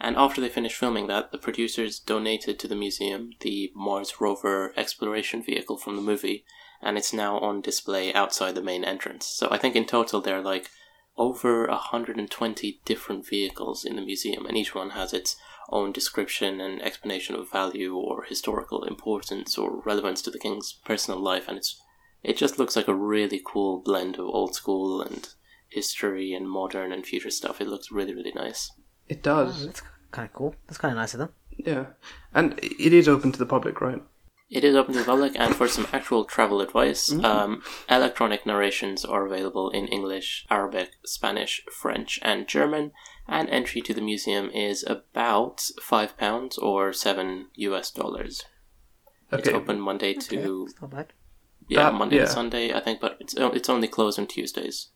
[0.00, 4.72] And after they finished filming that, the producers donated to the museum the Mars rover
[4.78, 6.42] exploration vehicle from the movie,
[6.80, 9.26] and it's now on display outside the main entrance.
[9.26, 10.70] So I think in total there are like
[11.18, 15.36] over 120 different vehicles in the museum, and each one has its
[15.68, 21.20] own description and explanation of value or historical importance or relevance to the king's personal
[21.20, 21.78] life, and it's
[22.22, 25.28] it just looks like a really cool blend of old school and
[25.68, 27.60] history and modern and future stuff.
[27.60, 28.70] It looks really really nice.
[29.08, 29.66] It Oh, does.
[29.66, 30.54] that's kind of cool.
[30.66, 31.30] That's kind of nice of them.
[31.56, 31.86] Yeah,
[32.34, 34.02] and it is open to the public, right?
[34.48, 39.04] It is open to the public, and for some actual travel advice, um, electronic narrations
[39.04, 42.90] are available in English, Arabic, Spanish, French, and German.
[43.28, 48.42] And entry to the museum is about five pounds or seven US dollars.
[49.30, 51.12] It's open Monday to It's not bad.
[51.70, 52.26] Yeah That- Monday yeah.
[52.26, 54.88] to Sunday, I think, but it's it's only closed on Tuesdays.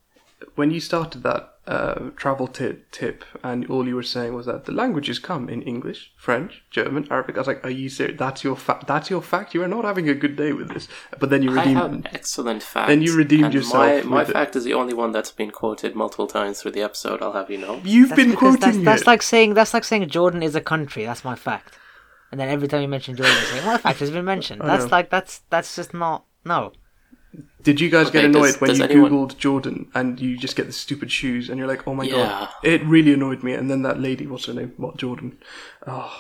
[0.57, 4.67] When you started that uh, travel tip, tip, and all you were saying was that
[4.67, 7.37] the languages come in English, French, German, Arabic.
[7.37, 8.19] I was like, "Are you serious?
[8.19, 8.87] That's your fact.
[8.87, 9.55] That's your fact.
[9.55, 10.87] You are not having a good day with this."
[11.21, 12.09] But then you I have redeemed.
[12.13, 12.89] excellent fact.
[12.89, 15.95] Then you redeemed and yourself My, my fact is the only one that's been quoted
[15.95, 17.23] multiple times through the episode.
[17.23, 17.81] I'll have you know.
[17.85, 19.07] You've That's been quoting that's, that's it.
[19.07, 21.03] like saying that's like saying Jordan is a country.
[21.07, 21.79] That's my fact.
[22.31, 24.61] And then every time you mention Jordan, you say my fact has been mentioned.
[24.71, 26.73] That's like that's that's just not no.
[27.65, 30.55] Did you guys get annoyed does- when does you anyone- googled Jordan and you just
[30.55, 32.15] get the stupid shoes and you're like, "Oh my Yeah.
[32.15, 33.55] god!" It really annoyed me.
[33.55, 34.75] And then that lady, what's her name?
[34.77, 35.39] What Jordan?
[35.87, 36.13] Oh,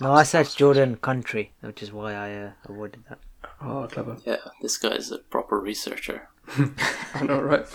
[0.00, 3.18] No, I searched Jordan country, which is why I uh, avoided that.
[3.60, 4.16] oh clever.
[4.24, 6.28] Yeah, this guy's a proper researcher.
[7.14, 7.66] I know, right?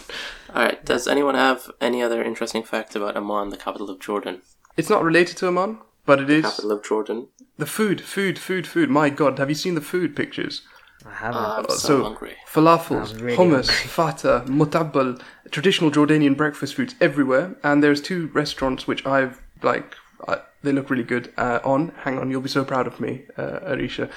[0.56, 0.84] All right.
[0.86, 4.42] Does anyone have any other interesting fact about Amman, the capital of Jordan?
[4.78, 7.28] It's not related to Amman, but it is Capital of Jordan.
[7.58, 8.90] the food, food, food, food.
[8.90, 10.62] My god, have you seen the food pictures?
[11.06, 11.42] I haven't.
[11.42, 12.34] Uh, I'm so, so hungry.
[12.48, 15.22] falafels, really hummus, fata, mutabbal,
[15.52, 17.56] traditional Jordanian breakfast foods everywhere.
[17.64, 19.96] And there's two restaurants which I've like.
[20.28, 21.34] I, they look really good.
[21.38, 24.10] Uh, on, hang on, you'll be so proud of me, uh, Arisha.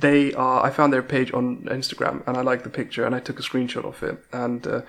[0.00, 0.64] They are.
[0.64, 3.42] I found their page on Instagram, and I like the picture, and I took a
[3.42, 4.18] screenshot of it.
[4.32, 4.82] And uh,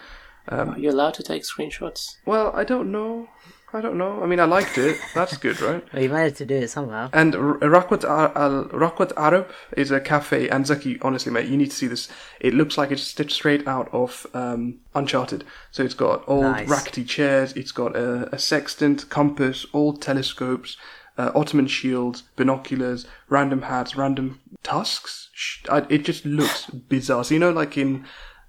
[0.49, 2.15] Are you allowed to take screenshots?
[2.25, 3.27] well, I don't know.
[3.76, 4.23] I don't know.
[4.23, 4.97] I mean, I liked it.
[5.13, 5.84] That's good, right?
[5.93, 7.09] Well, you managed to do it somehow.
[7.11, 11.76] And Rakwat Al Rakwat Arab is a cafe, and Zaki, honestly, mate, you need to
[11.76, 12.07] see this.
[12.39, 15.43] It looks like it's stitched straight out of um, Uncharted.
[15.71, 16.69] So it's got old Nice.
[16.69, 20.78] rackety chairs, it's got a, a sextant, compass, old telescopes,
[21.17, 25.30] uh, Ottoman shields, binoculars, random hats, random tusks.
[25.69, 27.26] I, it just looks bizarre.
[27.26, 28.05] So you know, like in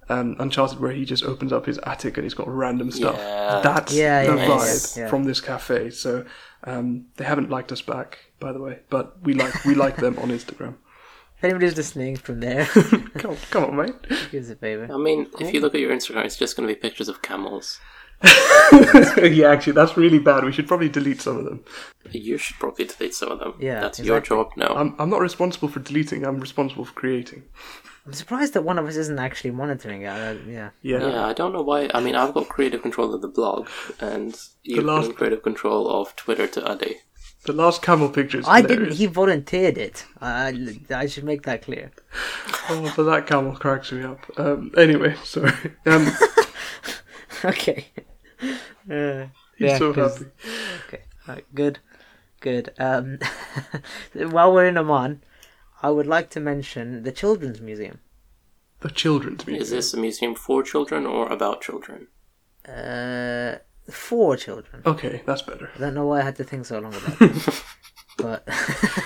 [0.09, 3.15] um, Uncharted, where he just opens up his attic and he's got random stuff.
[3.17, 3.61] Yeah.
[3.63, 5.09] That's Yeah, the yeah, vibe yeah, yeah.
[5.09, 5.89] from this cafe.
[5.89, 6.25] So
[6.63, 10.17] um, they haven't liked us back, by the way, but we like we like them
[10.19, 10.75] on Instagram.
[11.37, 12.65] If anybody's listening from there,
[13.17, 13.93] Come on, come on, mate.
[14.31, 14.87] give us a favor.
[14.91, 17.21] I mean, if you look at your Instagram, it's just going to be pictures of
[17.21, 17.79] camels.
[19.21, 20.43] yeah, actually, that's really bad.
[20.43, 21.63] We should probably delete some of them.
[22.11, 23.53] You should probably delete some of them.
[23.59, 24.73] Yeah, That's your job now.
[24.75, 26.25] I'm I'm not responsible for deleting.
[26.25, 27.43] I'm responsible for creating.
[28.07, 30.07] I'm surprised that one of us isn't actually monitoring it.
[30.07, 30.69] Uh, yeah.
[30.81, 31.07] Yeah.
[31.09, 31.89] yeah, I don't know why.
[31.93, 33.67] I mean, I've got creative control of the blog,
[33.99, 34.33] and
[34.63, 36.95] you've last- got creative control of Twitter to Ade.
[37.43, 38.93] The last camel picture is I didn't.
[38.93, 40.05] He volunteered it.
[40.21, 41.91] I, I should make that clear.
[42.69, 44.19] Oh, but that camel cracks me up.
[44.37, 45.51] Um, anyway, sorry.
[45.85, 46.07] Um,
[47.45, 47.87] okay.
[48.89, 49.27] Uh,
[49.57, 50.31] he's yeah, so 'cause- happy.
[50.87, 51.01] Okay.
[51.27, 51.79] Right, good,
[52.39, 52.73] good.
[52.79, 53.19] Um,
[54.13, 55.21] while we're in Amman,
[55.81, 57.99] I would like to mention the Children's Museum.
[58.79, 59.61] The children's museum.
[59.63, 62.07] Is this a museum for children or about children?
[62.67, 63.57] Uh,
[63.89, 64.83] for children.
[64.85, 65.71] Okay, that's better.
[65.75, 67.63] I don't know why I had to think so long about it.
[68.17, 68.47] but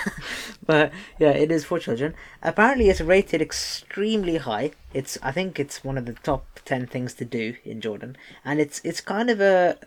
[0.66, 2.14] but yeah, it is for children.
[2.42, 4.72] Apparently, it's rated extremely high.
[4.92, 8.60] It's I think it's one of the top ten things to do in Jordan, and
[8.60, 9.78] it's it's kind of a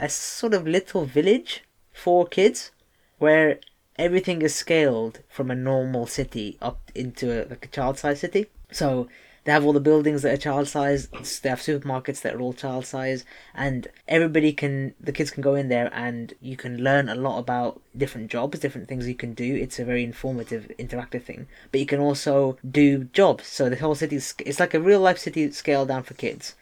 [0.00, 2.70] a, a sort of little village for kids,
[3.18, 3.60] where
[3.96, 8.46] everything is scaled from a normal city up into a, like a child-sized city.
[8.70, 9.08] So
[9.44, 11.08] they have all the buildings that are child size.
[11.08, 13.24] They have supermarkets that are all child size,
[13.54, 14.94] and everybody can.
[15.00, 18.60] The kids can go in there, and you can learn a lot about different jobs,
[18.60, 19.56] different things you can do.
[19.56, 21.48] It's a very informative, interactive thing.
[21.72, 23.46] But you can also do jobs.
[23.48, 26.54] So the whole city is it's like a real life city scaled down for kids,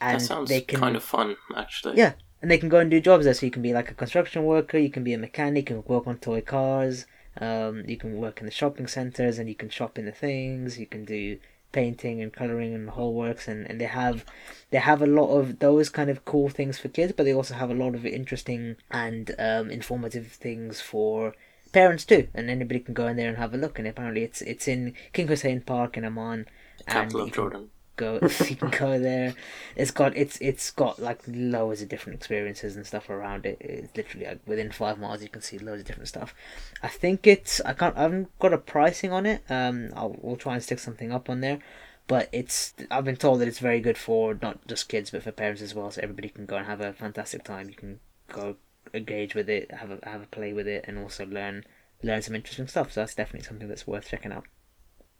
[0.00, 1.98] and That sounds they can kind of fun, actually.
[1.98, 2.12] yeah,
[2.44, 3.32] and they can go and do jobs there.
[3.32, 5.94] So you can be like a construction worker, you can be a mechanic, you can
[5.94, 7.06] work on toy cars,
[7.40, 10.78] um, you can work in the shopping centers, and you can shop in the things.
[10.78, 11.38] You can do
[11.72, 14.26] painting and coloring and the whole works, and, and they have
[14.68, 17.54] they have a lot of those kind of cool things for kids, but they also
[17.54, 21.34] have a lot of interesting and um, informative things for
[21.72, 22.28] parents too.
[22.34, 23.78] And anybody can go in there and have a look.
[23.78, 26.44] And apparently, it's it's in King Hussein Park in Amman.
[26.86, 27.70] Capital you of Jordan.
[27.96, 29.34] Go you can go there.
[29.76, 33.58] It's got it's it's got like loads of different experiences and stuff around it.
[33.60, 36.34] It's literally like within five miles you can see loads of different stuff.
[36.82, 39.42] I think it's i can't i haven't got a pricing on it.
[39.48, 41.58] Um i'll we'll try and stick something up on there.
[42.06, 45.32] But it's i've been told that it's very good for not just kids but for
[45.32, 45.90] parents as well.
[45.90, 47.68] So everybody can go and have a fantastic time.
[47.68, 48.56] You can go
[48.92, 51.64] engage with it have a have a play with it and also learn
[52.02, 52.92] learn some interesting stuff.
[52.92, 54.44] So that's definitely something that's worth checking out.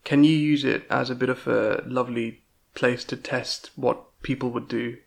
[0.04, 2.43] Can you use it as a bit of a lovely
[2.74, 4.98] place to test what people would do?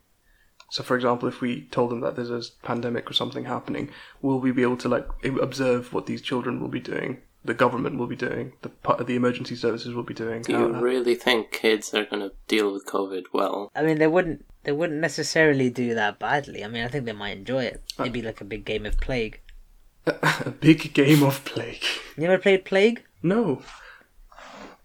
[0.70, 3.90] So, for example, if we told them that there's a pandemic or something happening,
[4.22, 7.22] will we be able to like observe what these children will be doing?
[7.46, 8.54] The government will be doing.
[8.62, 8.72] The
[9.06, 10.42] the emergency services will be doing.
[10.42, 13.72] Do you really think kids are going to deal with COVID well?
[13.74, 14.46] I mean, they wouldn't.
[14.64, 16.66] They wouldn't necessarily do that badly.
[16.66, 17.84] I mean, I think they might enjoy it.
[17.98, 18.04] Uh.
[18.04, 19.40] Maybe like a big game of Plague.
[20.06, 21.84] a big game of plague.
[22.18, 23.04] You ever played Plague?
[23.24, 23.62] No.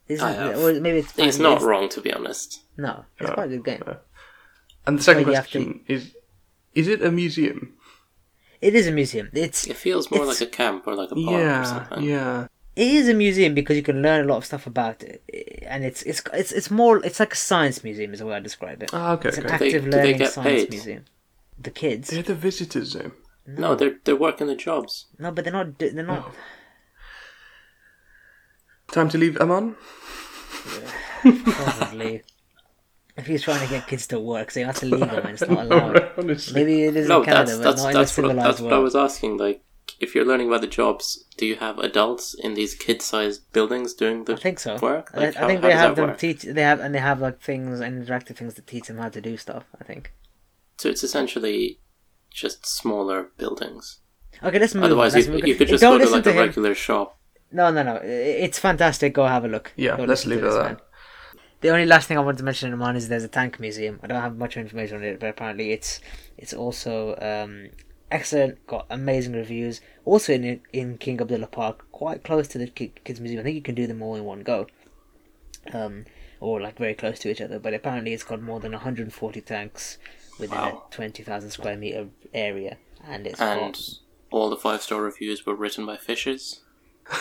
[0.08, 0.58] Is I it, have.
[0.58, 1.16] or maybe it's.
[1.18, 2.61] It's maybe not wrong, to be honest.
[2.76, 3.82] No, it's No, quite a good game.
[3.86, 3.96] no.
[4.86, 6.14] And the second Well, you have question is:
[6.74, 7.74] Is it a museum?
[8.60, 9.28] It is a museum.
[9.32, 12.02] It's It feels more It's- like a camp or like a park or Yeah, something.
[12.04, 12.46] yeah.
[12.74, 15.22] it is a museum because you can learn a lot of stuff about it,
[15.66, 18.40] and it's it's it's it's more it's like a science museum is the way I
[18.40, 18.90] describe it.
[18.92, 19.58] Ah, okay, it's an okay.
[19.58, 20.70] They- active do they learning get science paid?
[20.70, 21.04] museum.
[21.60, 23.12] The kids, They're the visitors zone.
[23.46, 25.06] No, they're they're working the jobs.
[25.18, 25.78] no, but they're not.
[25.78, 26.24] They're not.
[26.28, 26.34] Oh.
[28.92, 29.76] Time to leave Amman.
[31.22, 32.22] Probably.
[33.16, 36.10] If he's trying to get kids to work, so that's illegal and it's not allowed.
[36.16, 36.54] Honestly.
[36.54, 38.48] Maybe it is No, in Canada, that's but that's not in a that's what, civilized
[38.48, 39.36] that's what I was asking.
[39.36, 39.62] Like,
[40.00, 44.24] if you're learning about the jobs, do you have adults in these kid-sized buildings doing
[44.24, 44.76] the I think so.
[44.78, 45.10] work?
[45.12, 46.18] I, Like, I how- think they have them work?
[46.18, 46.42] teach.
[46.42, 49.20] They have and they have like things and interactive things that teach them how to
[49.20, 49.64] do stuff.
[49.80, 50.12] I think.
[50.78, 51.80] So it's essentially
[52.30, 53.98] just smaller buildings.
[54.42, 54.84] Okay, let's move.
[54.84, 55.18] Otherwise, on.
[55.18, 56.38] Let's you, move- you could just Don't go to like to a him.
[56.38, 57.18] regular shop.
[57.54, 57.96] No, no, no.
[58.02, 59.12] It's fantastic.
[59.12, 59.72] Go have a look.
[59.76, 60.64] Yeah, Go let's listen leave it at that.
[60.64, 60.76] man.
[61.62, 64.00] The only last thing I wanted to mention in Amman is there's a tank museum.
[64.02, 66.00] I don't have much information on it, but apparently it's
[66.36, 67.68] it's also um,
[68.10, 68.66] excellent.
[68.66, 69.80] Got amazing reviews.
[70.04, 73.40] Also in in King Abdullah Park, quite close to the kids museum.
[73.40, 74.66] I think you can do them all in one go.
[75.72, 76.04] Um,
[76.40, 77.60] or like very close to each other.
[77.60, 79.98] But apparently it's got more than 140 tanks
[80.40, 80.82] within Wow.
[80.90, 83.88] a 20,000 square meter area, and it's And got
[84.32, 86.62] all the five-star reviews were written by fishes.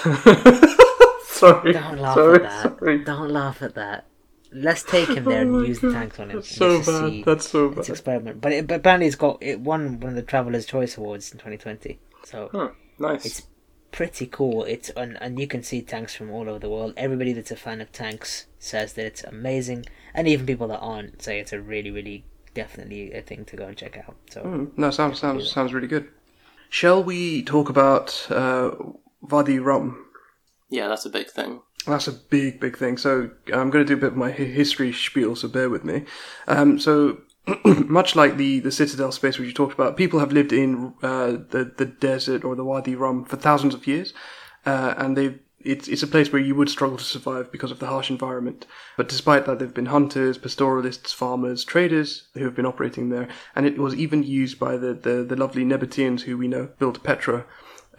[1.25, 1.73] sorry.
[1.73, 2.61] Don't laugh sorry, at that.
[2.79, 3.03] sorry.
[3.03, 4.05] Don't laugh at that.
[4.53, 6.37] Let's take him there Oh and my use the tanks on him.
[6.37, 7.09] That's just so bad.
[7.09, 7.89] see That's so its bad.
[7.89, 8.41] experiment.
[8.41, 11.39] But, it, but apparently it's got it won one of the Traveller's Choice Awards in
[11.39, 11.99] 2020.
[12.23, 13.25] So Huh, nice.
[13.25, 13.47] it's
[13.91, 14.63] pretty cool.
[14.65, 16.93] It's and, and you can see tanks from all over the world.
[16.97, 21.21] Everybody that's a fan of tanks says that it's amazing, and even people that aren't
[21.21, 24.15] say it's a really, really definitely a thing to go and check out.
[24.29, 26.09] So Mm, no, sounds sounds sounds really good.
[26.69, 28.71] Shall we talk about uh,
[29.21, 30.05] Wadi Rum?
[30.69, 31.61] yeah, that's a big thing.
[31.85, 32.97] That's a big, big thing.
[32.97, 36.05] So I'm going to do a bit of my history spiel, so bear with me.
[36.47, 37.21] Um, so
[37.65, 41.37] much like the, the Citadel space which you talked about, people have lived in uh,
[41.49, 44.13] the the desert or the Wadi Rum for thousands of years,
[44.65, 47.79] uh, and they it's it's a place where you would struggle to survive because of
[47.79, 48.67] the harsh environment.
[48.95, 53.65] But despite that, there've been hunters, pastoralists, farmers, traders who have been operating there, and
[53.65, 57.45] it was even used by the the, the lovely Nabateans who we know built Petra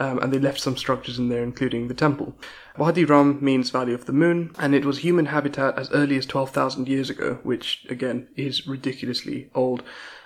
[0.00, 2.34] um, and they left some structures in there, including the temple.
[2.76, 6.26] Wadi Rum means Valley of the Moon, and it was human habitat as early as
[6.26, 9.82] 12,000 years ago, which, again, is ridiculously old.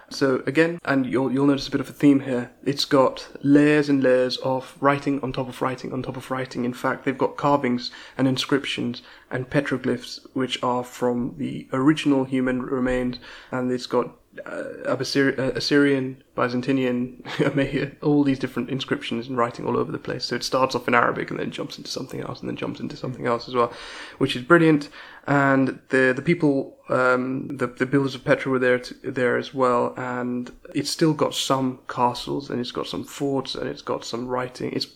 [0.08, 2.52] So again, and you'll you'll notice a bit of a theme here.
[2.64, 6.64] It's got layers and layers of writing on top of writing on top of writing.
[6.64, 9.02] In fact, they've got carvings and inscriptions
[9.32, 13.18] and petroglyphs which are from the original human remains,
[13.50, 14.14] and it's got
[14.44, 20.24] uh, Assyri- uh, Assyrian, Byzantinian, all these different inscriptions and writing all over the place.
[20.24, 22.80] So it starts off in Arabic and then jumps into something else and then jumps
[22.80, 23.72] into something else as well,
[24.18, 24.88] which is brilliant.
[25.26, 29.52] And the the people, um, the the builders of Petra were there to, there as
[29.52, 34.04] well, and it's still got some castles and it's got some forts and it's got
[34.04, 34.72] some writing.
[34.72, 34.86] It's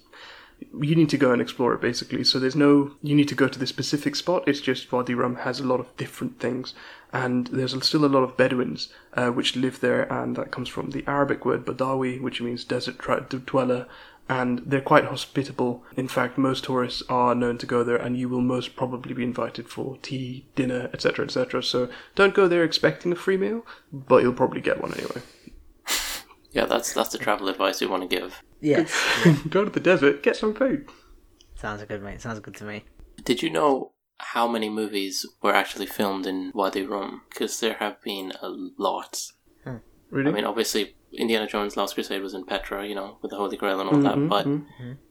[0.80, 2.24] you need to go and explore it basically.
[2.24, 4.45] So there's no you need to go to the specific spot.
[4.47, 6.74] It's just Wadi Rum has a lot of different things,
[7.12, 10.90] and there's still a lot of Bedouins uh, which live there, and that comes from
[10.90, 13.86] the Arabic word Badawi, which means desert tra- dweller.
[14.28, 15.82] And they're quite hospitable.
[15.96, 19.24] In fact, most tourists are known to go there, and you will most probably be
[19.24, 21.64] invited for tea, dinner, etc., etc.
[21.64, 25.22] So don't go there expecting a free meal, but you'll probably get one anyway.
[26.52, 28.42] Yeah, that's that's the travel advice we want to give.
[28.61, 28.92] Yes.
[29.48, 30.88] go to the desert, get some food.
[31.54, 32.20] Sounds good, mate.
[32.20, 32.84] Sounds good to me.
[33.22, 37.23] Did you know how many movies were actually filmed in Wadi Rum?
[37.31, 39.33] Because there have been a lot.
[40.11, 40.31] Really?
[40.31, 43.57] I mean, obviously, Indiana Jones' Last Crusade was in Petra, you know, with the Holy
[43.57, 44.29] Grail and all that.
[44.29, 44.47] But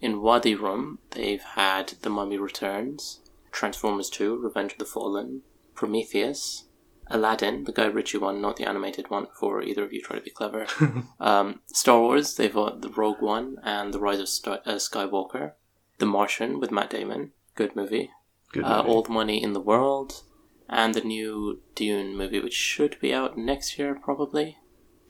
[0.02, 5.42] in Wadi Rum, they've had The Mummy Returns, Transformers 2, Revenge of the Fallen,
[5.74, 6.66] Prometheus,
[7.08, 10.22] Aladdin, the Guy Ritchie one, not the animated one, for either of you try to
[10.22, 10.68] be clever.
[11.20, 15.54] um, Star Wars, they've got the Rogue One and The Rise of Star- uh, Skywalker,
[15.98, 18.12] The Martian with Matt Damon, good movie.
[18.56, 18.90] Uh, movie.
[18.90, 20.24] All the Money in the World,
[20.68, 24.58] and the new Dune movie, which should be out next year, probably.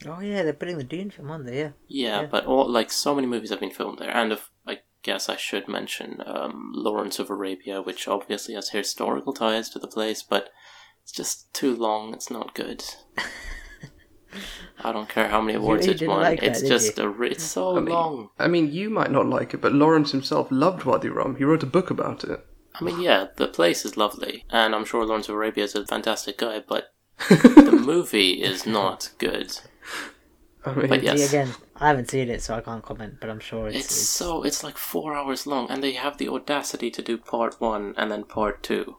[0.05, 1.55] Oh yeah, they're putting the Dune film on there.
[1.55, 1.71] Yeah.
[1.87, 2.27] Yeah, Yeah.
[2.31, 5.35] but all like so many movies have been filmed there, and if, I guess I
[5.35, 10.49] should mention um, Lawrence of Arabia, which obviously has historical ties to the place, but
[11.03, 12.13] it's just too long.
[12.13, 12.83] It's not good.
[14.81, 16.21] I don't care how many awards you it's didn't won.
[16.21, 17.03] like it's did just you?
[17.03, 18.29] a re- it's so I mean- long.
[18.37, 21.35] I mean, you might not like it, but Lawrence himself loved Wadi Rum.
[21.35, 22.45] He wrote a book about it.
[22.79, 25.85] I mean, yeah, the place is lovely, and I'm sure Lawrence of Arabia is a
[25.85, 26.93] fantastic guy, but
[27.27, 29.57] the movie is not good.
[30.65, 31.19] I mean, But yes.
[31.19, 33.15] See, again, I haven't seen it, so I can't comment.
[33.19, 33.77] But I'm sure it's.
[33.77, 37.17] It's it's, so it's like four hours long, and they have the audacity to do
[37.17, 38.97] part one and then part two.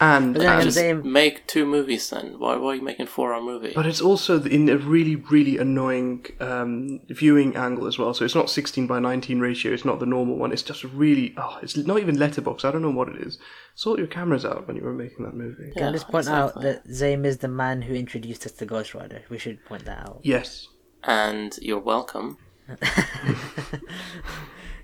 [0.00, 2.38] And, But then and Just they- make two movies then.
[2.38, 3.72] Why, why are you making a four hour movie?
[3.74, 8.14] but it's also in a really, really annoying um, viewing angle as well.
[8.14, 9.72] So it's not 16 by 19 ratio.
[9.72, 10.52] It's not the normal one.
[10.52, 12.64] It's just really, oh, it's not even letterbox.
[12.64, 13.38] I don't know what it is.
[13.74, 15.72] Sort your cameras out when you were making that movie.
[15.72, 18.66] Can I Yeah, just point out that Zaeem is the man who introduced us to
[18.66, 19.22] Ghost Rider?
[19.28, 20.20] We should point that out.
[20.22, 20.68] Yes.
[21.02, 22.38] and you're welcome.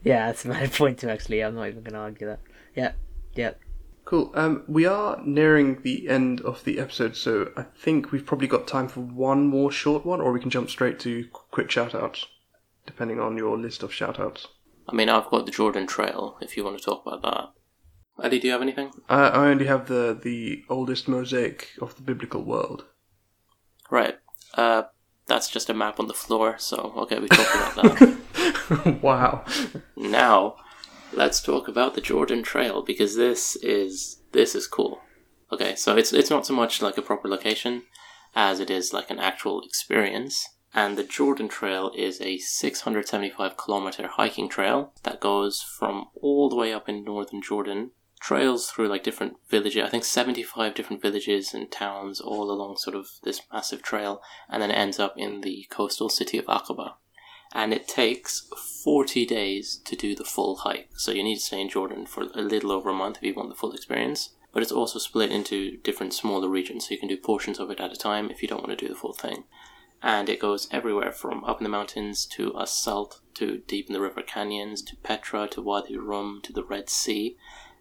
[0.02, 1.08] Yeah, that's a valid point too.
[1.08, 2.40] Actually, I'm not even going to argue that.
[2.76, 2.92] Yeah,
[3.34, 3.52] yeah.
[4.04, 4.30] Cool.
[4.34, 8.66] Um, we are nearing the end of the episode, so I think we've probably got
[8.66, 12.26] time for one more short one, or we can jump straight to quick shout outs,
[12.84, 14.48] depending on your list of shout outs.
[14.88, 18.24] I mean, I've got the Jordan Trail if you want to talk about that.
[18.24, 18.92] Eddie, do you have anything?
[19.08, 22.84] Uh, I only have the, the oldest mosaic of the biblical world.
[23.90, 24.18] Right.
[24.52, 24.84] Uh,
[25.26, 28.98] that's just a map on the floor, so okay, we talked about that.
[29.02, 29.44] wow.
[29.96, 30.56] now,
[31.16, 35.00] let's talk about the Jordan Trail because this is this is cool.
[35.52, 37.84] Okay, so it's it's not so much like a proper location
[38.34, 40.48] as it is like an actual experience.
[40.76, 46.56] And the Jordan Trail is a 675 kilometer hiking trail that goes from all the
[46.56, 51.54] way up in northern Jordan, trails through like different villages, I think 75 different villages
[51.54, 55.66] and towns all along sort of this massive trail, and then ends up in the
[55.70, 56.94] coastal city of Aqaba
[57.54, 58.50] and it takes
[58.82, 60.90] 40 days to do the full hike.
[60.96, 63.34] So you need to stay in Jordan for a little over a month if you
[63.34, 64.30] want the full experience.
[64.52, 67.80] But it's also split into different smaller regions, so you can do portions of it
[67.80, 69.44] at a time if you don't want to do the full thing.
[70.02, 74.00] And it goes everywhere from up in the mountains to As-Salt to deep in the
[74.00, 77.36] river canyons to Petra to Wadi Rum to the Red Sea.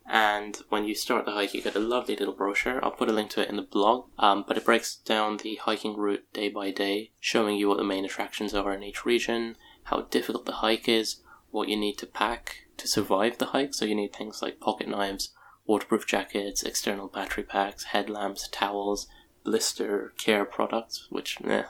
[0.05, 2.83] And when you start the hike, you get a lovely little brochure.
[2.83, 4.07] I'll put a link to it in the blog.
[4.19, 7.83] Um, but it breaks down the hiking route day by day, showing you what the
[7.83, 12.05] main attractions are in each region, how difficult the hike is, what you need to
[12.05, 13.73] pack to survive the hike.
[13.73, 15.29] So you need things like pocket knives,
[15.65, 19.07] waterproof jackets, external battery packs, headlamps, towels,
[19.45, 21.63] blister care products, which, eh.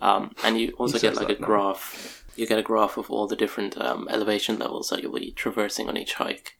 [0.00, 2.24] Um, and you also get like a graph.
[2.36, 5.88] You get a graph of all the different um, elevation levels that you'll be traversing
[5.88, 6.57] on each hike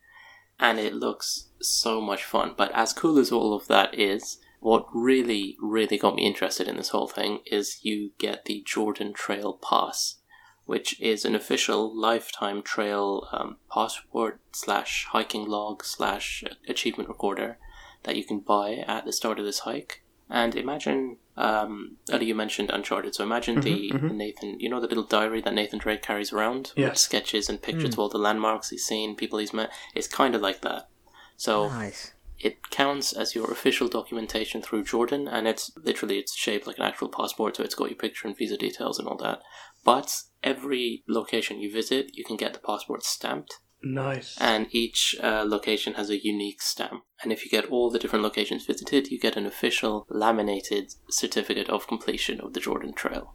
[0.61, 2.55] and it looks so much fun.
[2.57, 6.77] But as cool as all of that is, what really, really got me interested in
[6.77, 10.17] this whole thing is you get the Jordan Trail Pass,
[10.65, 17.59] which is an official lifetime trail um, passport slash hiking log slash achievement recorder
[18.03, 20.03] that you can buy at the start of this hike.
[20.31, 24.81] And imagine, um, Eddie, you mentioned Uncharted, so imagine mm-hmm, the, the Nathan, you know,
[24.81, 27.93] the little diary that Nathan Drake carries around with sketches and pictures mm.
[27.95, 29.70] of all the landmarks he's seen, people he's met.
[29.95, 30.89] It's kind of like that.
[31.37, 32.12] So Nice.
[32.39, 36.85] it counts as your official documentation through Jordan, and it's literally it's shaped like an
[36.85, 39.41] actual passport, so it's got your picture and visa details and all that.
[39.85, 44.37] But every location you visit, you can get the passport stamped, Nice.
[44.41, 47.05] and each uh, location has a unique stamp.
[47.22, 51.68] And if you get all the different locations visited, you get an official laminated certificate
[51.68, 53.35] of completion of the Jordan Trail.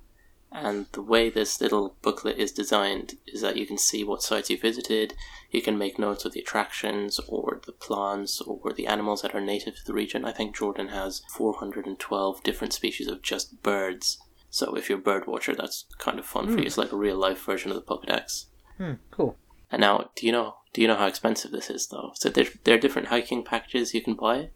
[0.56, 4.52] And the way this little booklet is designed is that you can see what sites
[4.52, 5.16] you visited,
[5.50, 9.42] you can make notes of the attractions or the plants or the animals that are
[9.42, 10.26] native to the region.
[10.26, 14.20] I think Jordan has 412 different species of just birds.
[14.52, 16.68] So if you're a bird watcher, that's kind of fun for you.
[16.68, 18.46] It's like a real life version of the Pokedex.
[18.78, 19.36] Hmm, cool.
[19.74, 20.58] And now, do you know?
[20.72, 22.12] Do you know how expensive this is, though?
[22.14, 24.52] So there, there are different hiking packages you can buy,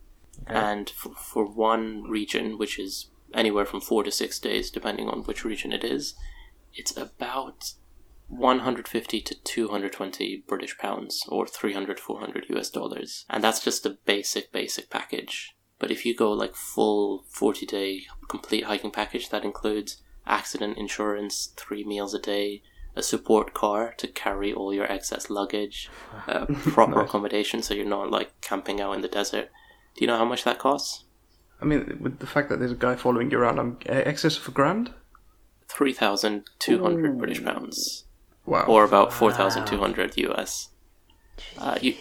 [0.46, 5.24] and for, for one region, which is anywhere from four to six days, depending on
[5.24, 6.14] which region it is,
[6.72, 7.74] it's about
[8.28, 14.52] 150 to 220 British pounds, or 300, 400 US dollars, and that's just a basic,
[14.52, 15.56] basic package.
[15.80, 21.54] But if you go like full 40 day complete hiking package, that includes accident insurance,
[21.58, 22.62] three meals a day,
[22.98, 25.90] a support car to carry all your excess luggage,
[26.28, 29.50] uh, proper accommodation so you're not like camping out in the desert.
[29.96, 31.04] Do you know how much that costs?
[31.62, 34.38] I mean, with the fact that there's a guy following you around, I'm uh, excess
[34.38, 34.94] of a grand.
[35.70, 38.06] 3,200 British pounds,
[38.46, 38.66] Wow.
[38.68, 40.70] or about 4,200 US.
[41.58, 41.96] Uh, you,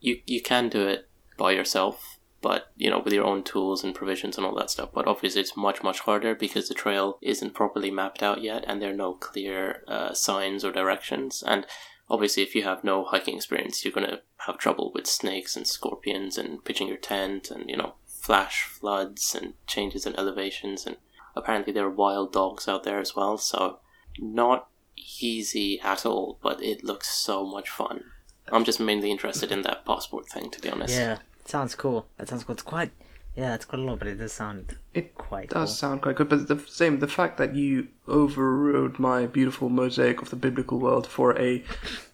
[0.00, 2.11] you, you can do it by yourself,
[2.42, 4.90] but you know, with your own tools and provisions and all that stuff.
[4.92, 8.82] But obviously, it's much, much harder because the trail isn't properly mapped out yet and
[8.82, 11.42] there are no clear uh, signs or directions.
[11.46, 11.66] And
[12.10, 15.66] obviously, if you have no hiking experience, you're going to have trouble with snakes and
[15.66, 20.84] scorpions and pitching your tent and, you know, flash floods and changes in elevations.
[20.84, 20.96] And
[21.36, 23.38] apparently, there are wild dogs out there as well.
[23.38, 23.78] So,
[24.18, 24.68] not
[25.20, 28.04] easy at all, but it looks so much fun.
[28.50, 30.94] I'm just mainly interested in that passport thing, to be honest.
[30.94, 31.18] Yeah,
[31.52, 32.06] sounds cool.
[32.16, 32.54] That sounds cool.
[32.54, 32.90] It's quite.
[33.36, 35.74] Yeah, it's quite a lot, but it does sound It quite does cool.
[35.82, 40.28] sound quite good, but the same the fact that you overrode my beautiful mosaic of
[40.30, 41.62] the biblical world for a,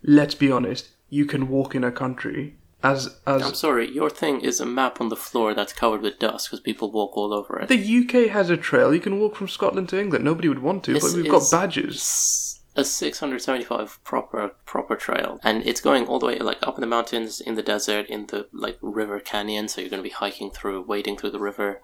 [0.03, 3.43] let's be honest, you can walk in a country as as.
[3.43, 6.61] I'm sorry, your thing is a map on the floor that's covered with dust because
[6.61, 7.69] people walk all over it.
[7.69, 8.95] the UK has a trail.
[8.95, 10.25] You can walk from Scotland to England.
[10.25, 11.97] Nobody would want to, This but we've got badges.
[11.97, 12.48] It's
[12.79, 16.87] a 675 proper proper trail, and it's going all the way like up in the
[16.87, 19.67] mountains, in the desert, in the like river canyon.
[19.69, 21.83] So you're going to be hiking through, wading through the river,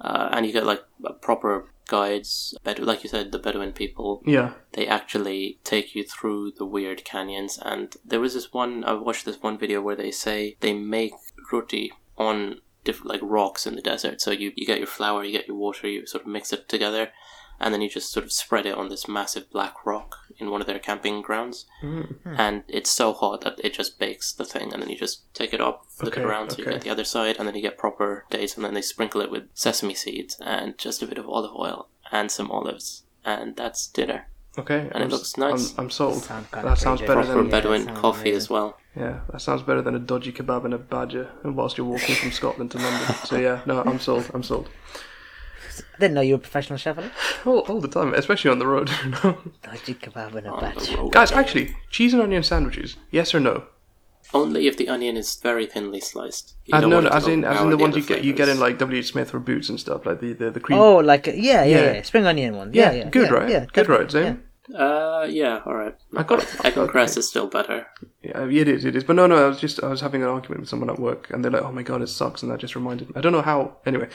[0.00, 0.84] uh, and you get like
[1.22, 2.54] proper guides.
[2.64, 4.22] Bed- like you said, the Bedouin people.
[4.26, 4.52] Yeah.
[4.72, 7.58] they actually take you through the weird canyons.
[7.62, 11.12] And there was this one, I watched this one video where they say they make
[11.50, 14.20] roti on different, like rocks in the desert.
[14.20, 16.68] So you, you get your flour, you get your water, you sort of mix it
[16.68, 17.10] together,
[17.60, 20.60] and then you just sort of spread it on this massive black rock in one
[20.60, 21.66] of their camping grounds.
[21.82, 22.34] Mm, hmm.
[22.38, 25.52] And it's so hot that it just bakes the thing, and then you just take
[25.54, 27.62] it up, flip Okay, it around so you get the other side, and then you
[27.62, 31.18] get proper dates, and then they sprinkle it with sesame seeds and just a bit
[31.18, 33.02] of olive oil and some olives.
[33.24, 34.28] And that's dinner.
[34.58, 34.78] Okay.
[34.92, 35.72] And it I'm, looks nice.
[35.76, 36.22] I'm, I'm sold.
[36.22, 38.36] Sound kinda that sounds better proper than Yeah, Bedouin sounds coffee amazing.
[38.36, 38.78] as well.
[38.96, 39.20] yeah.
[39.30, 41.30] That sounds better than a dodgy kebab and a badger.
[41.42, 44.30] And whilst you're walking from Scotland to London, so yeah, no, I'm sold.
[44.32, 44.70] I'm sold.
[45.94, 46.98] I didn't know you were a professional chef.
[46.98, 47.10] Ali.
[47.44, 48.90] All, all the time, especially on the road.
[49.04, 49.38] you know.
[49.62, 50.96] Dodgy kebab and a On batch.
[51.12, 52.96] Guys, actually, cheese and onion sandwiches.
[53.10, 53.64] Yes or no?
[54.34, 56.56] Only if the onion is very thinly sliced.
[56.64, 58.24] You Uh, don't no, no, as in, as in the the ones other you get,
[58.24, 58.98] you get in like W.
[58.98, 59.06] H.
[59.12, 60.78] Smith or Boots and stuff, like the the, the cream.
[60.80, 61.92] Oh, like yeah, yeah, Yeah.
[61.94, 62.72] yeah, spring onion one.
[62.74, 63.48] yeah, Yeah, yeah, good, yeah, right?
[63.48, 64.40] Yeah, good, definitely, right, Zaeem?
[64.74, 65.96] Uh, yeah, alright.
[66.16, 67.20] I got Egg and cress okay.
[67.20, 67.86] is still better.
[68.22, 69.04] Yeah, it is, it is.
[69.04, 71.30] But no, no, I was just I was having an argument with someone at work,
[71.30, 73.14] and they're like, "Oh my god, it sucks," and that just reminded me.
[73.16, 73.76] I don't know how.
[73.86, 74.08] Anyway,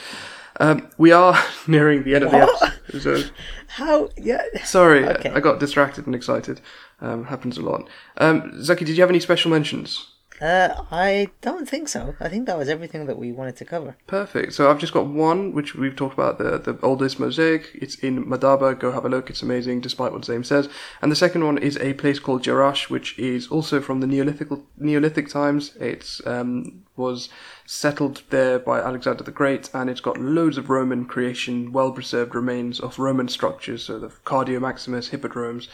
[0.59, 3.31] um, we are nearing the end of the episode.
[3.67, 4.09] How?
[4.17, 4.41] Yeah.
[4.65, 5.29] sorry, Okay.
[5.29, 6.59] I got distracted and excited.
[6.99, 7.89] Um, happens a lot.
[8.17, 10.11] Um, Zaki, did you have any special mentions?
[10.41, 12.15] Uh, I don't think so.
[12.19, 13.95] I think that was everything that we wanted to cover.
[14.07, 14.53] Perfect.
[14.53, 17.69] So I've just got one, which we've talked about the the oldest mosaic.
[17.75, 18.77] It's in Madaba.
[18.77, 19.29] Go have a look.
[19.29, 20.67] It's amazing, despite what Zaeem says.
[21.01, 24.49] And the second one is a place called Jerash, which is also from the Neolithic
[24.77, 25.75] Neolithic times.
[25.79, 27.29] It's um, was
[27.65, 32.33] settled there by Alexander the Great, and it's got loads of Roman creation, well preserved
[32.33, 33.83] remains of Roman structures.
[33.83, 35.69] So the Cardo Maximus, Hippodromes.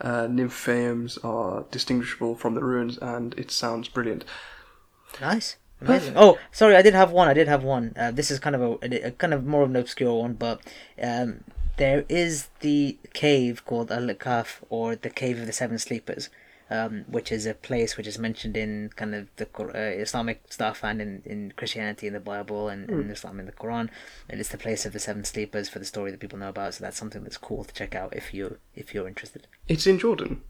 [0.00, 4.24] Uh, nymphaeums are distinguishable from the ruins, and it sounds brilliant.
[5.20, 5.56] Nice.
[5.80, 6.14] Amazing.
[6.16, 7.28] Oh, sorry, I did have one.
[7.28, 7.92] I did have one.
[7.96, 10.60] Uh, this is kind of a, a kind of more of an obscure one, but
[11.00, 11.44] um,
[11.76, 16.30] there is the cave called Al Kaf or the Cave of the Seven Sleepers,
[16.70, 20.42] um, which is a place which is mentioned in kind of the Qur- uh, Islamic
[20.50, 23.88] stuff and in, in Christianity in the Bible and in Islam in the Quran.
[24.28, 26.74] And it's the place of the seven sleepers for the story that people know about.
[26.74, 29.46] So that's something that's cool to check out if you if you're interested.
[29.66, 30.42] It's in Jordan.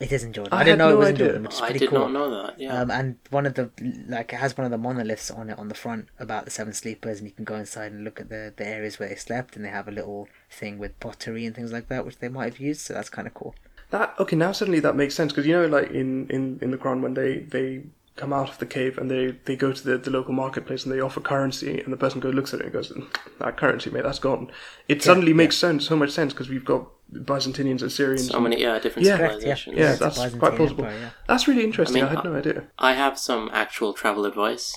[0.00, 0.52] It is in Jordan.
[0.52, 1.26] I I, didn't had know no it was in idea.
[1.26, 1.98] Jordan, which is I pretty did cool.
[2.00, 2.60] not know that.
[2.60, 2.80] Yeah.
[2.80, 3.70] Um, and one of the
[4.08, 6.72] like it has one of the monoliths on it on the front about the seven
[6.72, 9.54] sleepers, and you can go inside and look at the, the areas where they slept,
[9.54, 12.52] and they have a little thing with pottery and things like that, which they might
[12.54, 12.80] have used.
[12.80, 13.54] So that's kind of cool.
[13.90, 16.78] That okay now suddenly that makes sense because you know like in, in, in the
[16.78, 17.84] Quran when they, they
[18.16, 20.92] come out of the cave and they, they go to the, the local marketplace and
[20.92, 23.04] they offer currency and the person goes looks at it and goes mm,
[23.40, 24.50] that currency mate that's gone
[24.86, 28.78] it suddenly makes sense so much sense because we've got Byzantinians Assyrians so many, yeah,
[28.78, 29.16] different Yeah.
[29.16, 29.56] Correct, yeah.
[29.66, 31.10] yeah that's quite plausible Empire, yeah.
[31.26, 34.76] that's really interesting I, I mean, had no idea I have some actual travel advice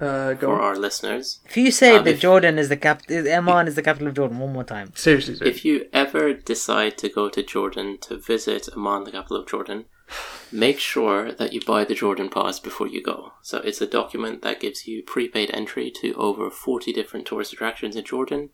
[0.00, 0.60] uh, go for on.
[0.60, 1.40] our listeners.
[1.46, 4.14] If you say Um, that if- Jordan is the cap, Amman is the capital of
[4.14, 4.92] Jordan, one more time.
[4.94, 5.46] seriously Zaeem.
[5.46, 9.84] If you ever decide to go to Jordan to visit Amman, the capital of Jordan,
[10.50, 13.32] make sure that you buy the Jordan Pass before you go.
[13.42, 17.94] So it's a document that gives you prepaid entry to over 40 different tourist attractions
[17.94, 18.50] in Jordan,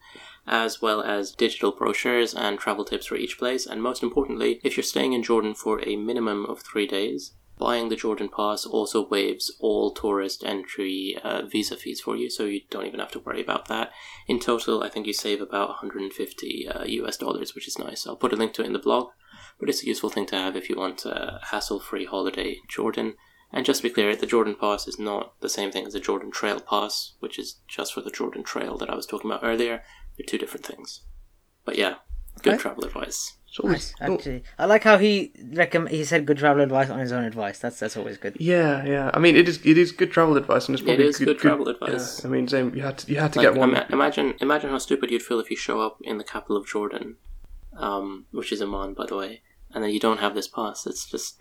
[0.47, 3.64] as well as digital brochures and travel tips for each place.
[3.66, 7.88] And most importantly, if you're staying in Jordan for a minimum of three days, buying
[7.88, 12.61] the Jordan Pass also waives all tourist entry uh, visa fees for you, so you
[12.70, 13.90] don't even have to worry about that.
[14.26, 18.07] In total, I think you save about 150 uh, US dollars, which is nice.
[18.07, 19.09] I'll put a link to it in the blog,
[19.59, 22.62] but it's a useful thing to have if you want a hassle free holiday in
[22.68, 23.14] Jordan.
[23.52, 26.00] And just to be clear, the Jordan Pass is not the same thing as the
[26.00, 29.44] Jordan Trail Pass, which is just for the Jordan Trail that I was talking about
[29.44, 29.82] earlier.
[30.16, 31.04] They're two different things.
[31.64, 31.96] But yeah,
[32.47, 32.62] good Okay.
[32.62, 33.20] travel advice.
[33.49, 34.42] It's always- Nice, oh, actually.
[34.59, 35.32] I like how he
[35.62, 37.59] recomm- he said good travel advice on his own advice.
[37.62, 38.34] That's that's always good.
[38.38, 39.11] yeah, yeah.
[39.14, 41.66] I mean, it is it is good travel advice, and it's probably is good travel
[41.74, 42.07] advice.
[42.20, 42.26] Yeah.
[42.26, 43.70] I mean, Zaeem, you had to you had to Like, get one.
[43.70, 46.64] ima- imagine, imagine how stupid you'd feel if you show up in the capital of
[46.74, 47.16] Jordan,
[47.86, 49.32] um, which is Amman, by the way,
[49.72, 50.86] and then you don't have this pass.
[50.86, 51.36] It's just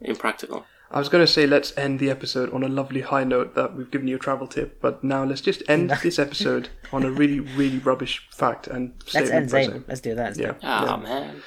[0.00, 0.64] impractical.
[0.90, 3.74] I was going to say let's end the episode on a lovely high note that
[3.74, 7.10] we've given you a travel tip, but now let's just end this episode on a
[7.10, 9.30] really, really rubbish fact and say that.
[9.30, 9.72] Let's end by Zaeem.
[9.72, 9.88] Zaeem.
[9.88, 10.36] Let's do that.
[10.36, 10.48] Yeah.
[10.50, 10.70] instead.
[10.70, 11.42] Ah man,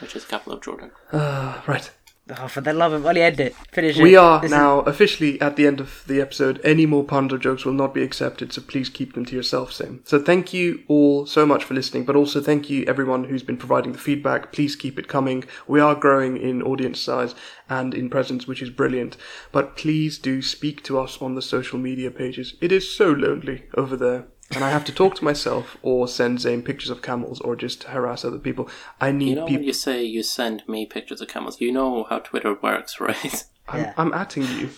[0.00, 0.90] which is the capital of Jordan.
[1.12, 1.90] Uh, right.
[2.38, 3.54] Oh, for the love of Ollie, end it.
[3.72, 4.02] Finish it.
[4.02, 6.60] We are This is- now officially at the end of the episode.
[6.62, 9.72] Any more puns or jokes will not be accepted, so please keep them to yourself,
[9.72, 10.00] Sam.
[10.04, 13.56] So thank you all so much for listening, but also thank you everyone who's been
[13.56, 14.52] providing the feedback.
[14.52, 15.44] Please keep it coming.
[15.66, 17.34] We are growing in audience size
[17.68, 19.16] and in presence, which is brilliant.
[19.50, 22.54] But please do speak to us on the social media pages.
[22.60, 24.26] It is so lonely over there.
[24.54, 27.84] And I have to talk to myself or send Zaeem pictures of camels or just
[27.84, 28.68] harass other people.
[29.00, 29.66] I need You know when people.
[29.66, 33.44] you say you send me pictures of camels, you know how Twitter works, right?
[33.68, 33.94] I'm, Yeah.
[33.96, 34.70] I'm atting you.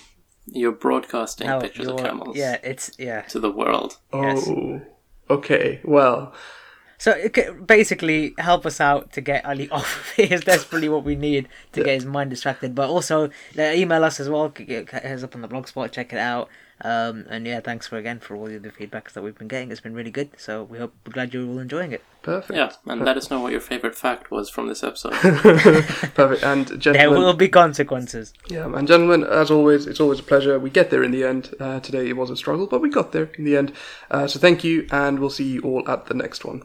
[0.46, 3.22] You're broadcasting No, pictures of you're- camels Yeah, it's yeah.
[3.22, 3.96] to the world.
[4.12, 4.46] Yes.
[4.46, 4.82] Oh,
[5.30, 5.80] okay.
[5.84, 6.34] Well,
[6.98, 10.12] So it ca- basically, help us out to get Ali off.
[10.18, 12.74] It is desperately what we need to get his mind distracted.
[12.74, 14.52] But also, uh, email us as well.
[14.56, 15.92] c- c- Heads up on the blog spot.
[15.92, 16.48] Check it out.
[16.84, 19.70] Um, and yeah, thanks for again for all the feedbacks that we've been getting.
[19.70, 20.30] It's been really good.
[20.36, 22.02] So we hope we're glad you're all enjoying it.
[22.22, 22.56] perfect.
[22.56, 25.12] Yeah, and let us know what your favorite fact was from this episode.
[26.14, 26.42] Perfect.
[26.42, 28.32] And There will be consequences.
[28.48, 30.58] yeah, and gentlemen, as always, it's always a pleasure.
[30.58, 31.54] We get there in the end.
[31.60, 33.72] Uh, today it was a struggle, but we got there in the end.
[34.10, 36.62] Uh, so thank you, and we'll see you all at the next one.